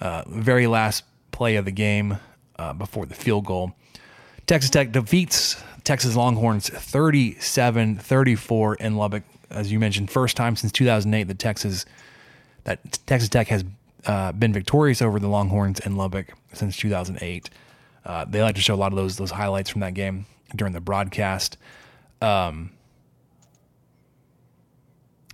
Uh, 0.00 0.24
very 0.26 0.66
last 0.66 1.04
play 1.30 1.56
of 1.56 1.64
the 1.64 1.70
game 1.70 2.18
uh, 2.58 2.72
before 2.72 3.06
the 3.06 3.14
field 3.14 3.46
goal. 3.46 3.72
Texas 4.46 4.70
Tech 4.70 4.92
defeats 4.92 5.62
Texas 5.84 6.16
Longhorns 6.16 6.68
37 6.68 7.98
34 7.98 8.74
in 8.76 8.96
Lubbock. 8.96 9.22
As 9.50 9.72
you 9.72 9.78
mentioned, 9.78 10.10
first 10.10 10.36
time 10.36 10.54
since 10.54 10.70
2008 10.72 11.24
that 11.24 11.38
Texas 11.38 11.86
that 12.64 13.00
Texas 13.06 13.30
Tech 13.30 13.48
has 13.48 13.64
uh, 14.06 14.32
been 14.32 14.52
victorious 14.52 15.00
over 15.00 15.18
the 15.18 15.28
Longhorns 15.28 15.80
in 15.80 15.96
Lubbock 15.96 16.34
since 16.52 16.76
2008. 16.76 17.48
Uh, 18.04 18.24
they 18.24 18.42
like 18.42 18.56
to 18.56 18.60
show 18.60 18.74
a 18.74 18.76
lot 18.76 18.92
of 18.92 18.96
those 18.96 19.16
those 19.16 19.30
highlights 19.30 19.70
from 19.70 19.80
that 19.80 19.94
game 19.94 20.26
during 20.54 20.72
the 20.72 20.80
broadcast. 20.80 21.56
Um, 22.20 22.70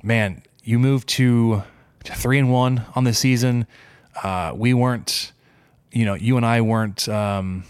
man, 0.02 0.42
you 0.62 0.78
moved 0.78 1.08
to, 1.08 1.62
to 2.04 2.14
three 2.14 2.38
and 2.38 2.50
one 2.52 2.84
on 2.94 3.04
the 3.04 3.14
season. 3.14 3.66
Uh, 4.22 4.52
we 4.54 4.74
weren't, 4.74 5.32
you 5.92 6.04
know, 6.04 6.14
you 6.14 6.36
and 6.36 6.44
I 6.44 6.60
weren't. 6.60 7.08
Um, 7.08 7.64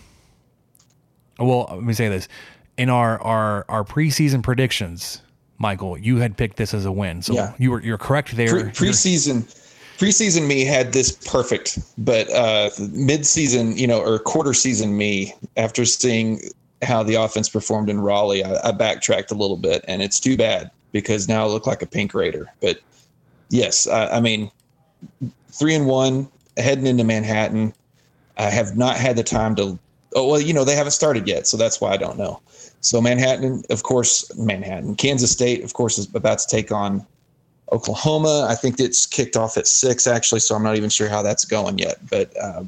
well, 1.38 1.66
let 1.70 1.82
me 1.82 1.94
say 1.94 2.08
this: 2.08 2.28
in 2.76 2.90
our 2.90 3.20
our 3.22 3.64
our 3.68 3.84
preseason 3.84 4.42
predictions, 4.42 5.22
Michael, 5.58 5.96
you 5.98 6.16
had 6.16 6.36
picked 6.36 6.56
this 6.56 6.74
as 6.74 6.84
a 6.84 6.92
win, 6.92 7.22
so 7.22 7.34
yeah. 7.34 7.54
you 7.58 7.70
were 7.70 7.82
you're 7.82 7.98
correct 7.98 8.34
there. 8.34 8.48
Pre- 8.48 8.88
preseason 8.88 9.46
preseason 9.98 10.46
me 10.46 10.64
had 10.64 10.92
this 10.92 11.12
perfect, 11.12 11.78
but 11.98 12.30
uh, 12.32 12.70
mid-season, 12.92 13.76
you 13.76 13.86
know, 13.86 14.00
or 14.00 14.18
quarter 14.18 14.54
season 14.54 14.96
me, 14.96 15.34
after 15.56 15.84
seeing 15.84 16.40
how 16.82 17.02
the 17.02 17.16
offense 17.16 17.48
performed 17.48 17.90
in 17.90 18.00
Raleigh, 18.00 18.44
I, 18.44 18.68
I 18.68 18.72
backtracked 18.72 19.30
a 19.30 19.34
little 19.34 19.56
bit, 19.56 19.84
and 19.88 20.00
it's 20.00 20.20
too 20.20 20.36
bad 20.36 20.70
because 20.92 21.28
now 21.28 21.44
I 21.44 21.48
look 21.48 21.66
like 21.66 21.82
a 21.82 21.86
pink 21.86 22.14
raider. 22.14 22.48
But 22.60 22.80
yes, 23.50 23.86
I, 23.86 24.16
I 24.16 24.20
mean, 24.20 24.50
three 25.50 25.74
and 25.74 25.86
one 25.86 26.28
heading 26.56 26.86
into 26.86 27.04
Manhattan. 27.04 27.74
I 28.36 28.50
have 28.50 28.76
not 28.76 28.96
had 28.96 29.16
the 29.16 29.24
time 29.24 29.56
to. 29.56 29.78
Oh 30.14 30.26
well, 30.26 30.40
you 30.40 30.54
know 30.54 30.64
they 30.64 30.76
haven't 30.76 30.92
started 30.92 31.28
yet, 31.28 31.46
so 31.46 31.56
that's 31.56 31.80
why 31.80 31.90
I 31.90 31.96
don't 31.96 32.16
know. 32.16 32.40
So 32.80 33.00
Manhattan, 33.00 33.62
of 33.68 33.82
course, 33.82 34.34
Manhattan, 34.38 34.94
Kansas 34.94 35.32
State, 35.32 35.64
of 35.64 35.74
course, 35.74 35.98
is 35.98 36.14
about 36.14 36.38
to 36.38 36.46
take 36.46 36.70
on 36.70 37.04
Oklahoma. 37.72 38.46
I 38.48 38.54
think 38.54 38.80
it's 38.80 39.06
kicked 39.06 39.36
off 39.36 39.56
at 39.56 39.66
six 39.66 40.06
actually, 40.06 40.40
so 40.40 40.54
I'm 40.54 40.62
not 40.62 40.76
even 40.76 40.90
sure 40.90 41.08
how 41.08 41.22
that's 41.22 41.44
going 41.44 41.78
yet. 41.78 41.98
But 42.08 42.32
uh, 42.40 42.64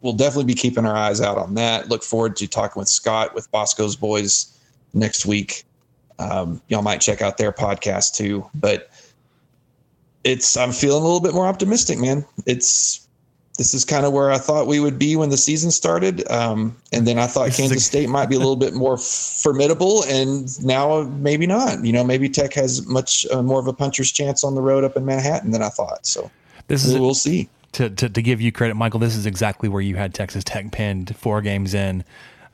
we'll 0.00 0.14
definitely 0.14 0.44
be 0.44 0.54
keeping 0.54 0.86
our 0.86 0.96
eyes 0.96 1.20
out 1.20 1.38
on 1.38 1.54
that. 1.54 1.88
Look 1.88 2.02
forward 2.02 2.36
to 2.36 2.46
talking 2.46 2.80
with 2.80 2.88
Scott 2.88 3.34
with 3.34 3.50
Bosco's 3.50 3.96
boys 3.96 4.58
next 4.94 5.26
week. 5.26 5.64
Um, 6.18 6.60
y'all 6.68 6.82
might 6.82 7.00
check 7.00 7.22
out 7.22 7.38
their 7.38 7.52
podcast 7.52 8.14
too. 8.14 8.48
But 8.54 8.90
it's 10.24 10.56
I'm 10.56 10.72
feeling 10.72 11.02
a 11.02 11.04
little 11.04 11.20
bit 11.20 11.34
more 11.34 11.46
optimistic, 11.46 11.98
man. 11.98 12.24
It's 12.46 13.07
this 13.58 13.74
is 13.74 13.84
kind 13.84 14.06
of 14.06 14.12
where 14.12 14.30
I 14.30 14.38
thought 14.38 14.68
we 14.68 14.78
would 14.78 15.00
be 15.00 15.16
when 15.16 15.30
the 15.30 15.36
season 15.36 15.72
started. 15.72 16.30
Um, 16.30 16.76
and 16.92 17.06
then 17.06 17.18
I 17.18 17.26
thought 17.26 17.50
Kansas 17.50 17.84
State 17.84 18.08
might 18.08 18.26
be 18.26 18.36
a 18.36 18.38
little 18.38 18.56
bit 18.56 18.72
more 18.72 18.96
formidable, 19.42 20.04
and 20.04 20.64
now 20.64 21.02
maybe 21.02 21.46
not. 21.46 21.84
You 21.84 21.92
know, 21.92 22.04
maybe 22.04 22.28
Tech 22.28 22.54
has 22.54 22.86
much 22.86 23.26
uh, 23.32 23.42
more 23.42 23.58
of 23.58 23.66
a 23.66 23.72
puncher's 23.72 24.12
chance 24.12 24.44
on 24.44 24.54
the 24.54 24.62
road 24.62 24.84
up 24.84 24.96
in 24.96 25.04
Manhattan 25.04 25.50
than 25.50 25.60
I 25.60 25.70
thought. 25.70 26.06
So 26.06 26.30
this 26.68 26.84
is 26.84 26.96
we'll, 26.96 27.14
see. 27.14 27.48
To, 27.72 27.90
to, 27.90 28.08
to 28.08 28.22
give 28.22 28.40
you 28.40 28.52
credit, 28.52 28.76
Michael, 28.76 29.00
this 29.00 29.16
is 29.16 29.26
exactly 29.26 29.68
where 29.68 29.82
you 29.82 29.96
had 29.96 30.14
Texas 30.14 30.44
Tech 30.44 30.70
pinned 30.70 31.14
four 31.16 31.42
games 31.42 31.74
in. 31.74 32.04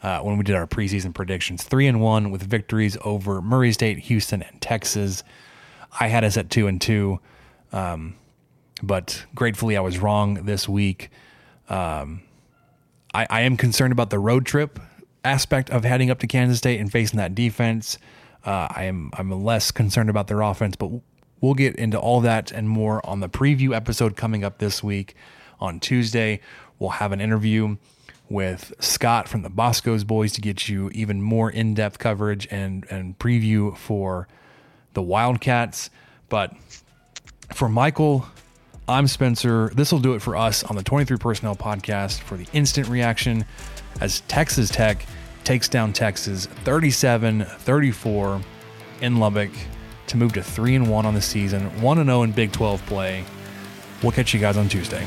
Uh, 0.03 0.21
when 0.21 0.37
we 0.37 0.45
did 0.45 0.55
our 0.55 0.67
preseason 0.67 1.15
predictions, 1.15 1.63
three 1.65 1.87
and 1.87 1.99
one 1.99 2.31
with 2.31 2.43
victories 2.43 2.99
over 3.07 3.41
Murray 3.41 3.73
State, 3.73 3.99
Houston, 4.01 4.43
and 4.43 4.61
Texas. 4.61 5.25
I 5.99 6.09
had 6.09 6.25
us 6.25 6.37
at 6.37 6.51
two 6.51 6.67
and 6.67 6.79
two. 6.79 7.21
Um, 7.73 8.15
but 8.87 9.25
gratefully 9.35 9.77
I 9.77 9.81
was 9.81 9.99
wrong 9.99 10.45
this 10.45 10.69
week. 10.69 11.11
Um, 11.69 12.23
I, 13.13 13.27
I 13.31 13.41
am 13.43 13.57
concerned 13.57 13.93
about 13.93 14.11
the 14.11 14.19
road 14.19 14.47
trip 14.47 14.79
aspect 15.25 15.71
of 15.71 15.85
heading 15.85 16.11
up 16.11 16.19
to 16.21 16.27
Kansas 16.27 16.59
State 16.59 16.81
and 16.81 16.91
facing 16.91 17.17
that 17.19 17.35
defense. 17.35 17.99
Uh, 18.45 18.69
I 18.71 18.85
am 18.85 19.11
I'm 19.15 19.31
less 19.31 19.71
concerned 19.71 20.11
about 20.11 20.27
their 20.27 20.43
offense, 20.43 20.77
but 20.77 20.91
we'll 21.41 21.55
get 21.55 21.77
into 21.77 21.99
all 21.99 22.21
that 22.21 22.53
and 22.53 22.69
more 22.69 23.05
on 23.07 23.21
the 23.21 23.29
preview 23.29 23.75
episode 23.75 24.17
coming 24.17 24.45
up 24.45 24.59
this 24.59 24.83
week 24.83 25.15
on 25.61 25.81
Tuesday. 25.81 26.41
We'll 26.79 26.91
have 26.91 27.13
an 27.13 27.21
interview 27.21 27.77
with 28.29 28.75
Scott 28.81 29.29
from 29.29 29.43
the 29.43 29.51
Bosco's 29.51 30.05
Boys 30.05 30.33
to 30.33 30.41
get 30.41 30.69
you 30.69 30.91
even 30.91 31.23
more 31.23 31.51
in-depth 31.51 31.99
coverage 31.99 32.49
and 32.51 32.87
and 32.91 33.19
preview 33.19 33.77
for 33.77 34.29
the 34.93 35.03
Wildcats. 35.03 35.89
But 36.29 36.53
for 37.55 37.69
Michael, 37.69 38.27
I'm 38.87 39.07
Spencer. 39.09 39.71
This 39.75 39.93
will 39.93 39.99
do 39.99 40.13
it 40.13 40.21
for 40.21 40.37
us 40.37 40.63
on 40.63 40.77
the 40.77 40.83
23 40.83 41.17
Personnel 41.17 41.57
Podcast 41.57 42.21
for 42.21 42.37
the 42.37 42.47
instant 42.53 42.87
reaction 42.89 43.47
as 44.03 44.21
Texas 44.23 44.69
Tech 44.69 45.07
takes 45.43 45.71
down 45.71 45.95
Texas 45.95 46.45
37 46.45 47.47
34 47.47 48.43
in 49.01 49.17
Lubbock 49.17 49.51
to 50.09 50.19
move 50.19 50.35
to 50.35 50.43
3 50.43 50.75
and 50.75 50.91
1 50.91 51.07
on 51.07 51.15
the 51.15 51.23
season, 51.23 51.81
1 51.81 51.99
and 51.99 52.09
0 52.09 52.25
in 52.25 52.33
Big 52.33 52.53
12 52.53 52.85
play. 52.85 53.25
We'll 54.03 54.13
catch 54.13 54.35
you 54.35 54.41
guys 54.41 54.59
on 54.59 54.69
Tuesday. 54.69 55.07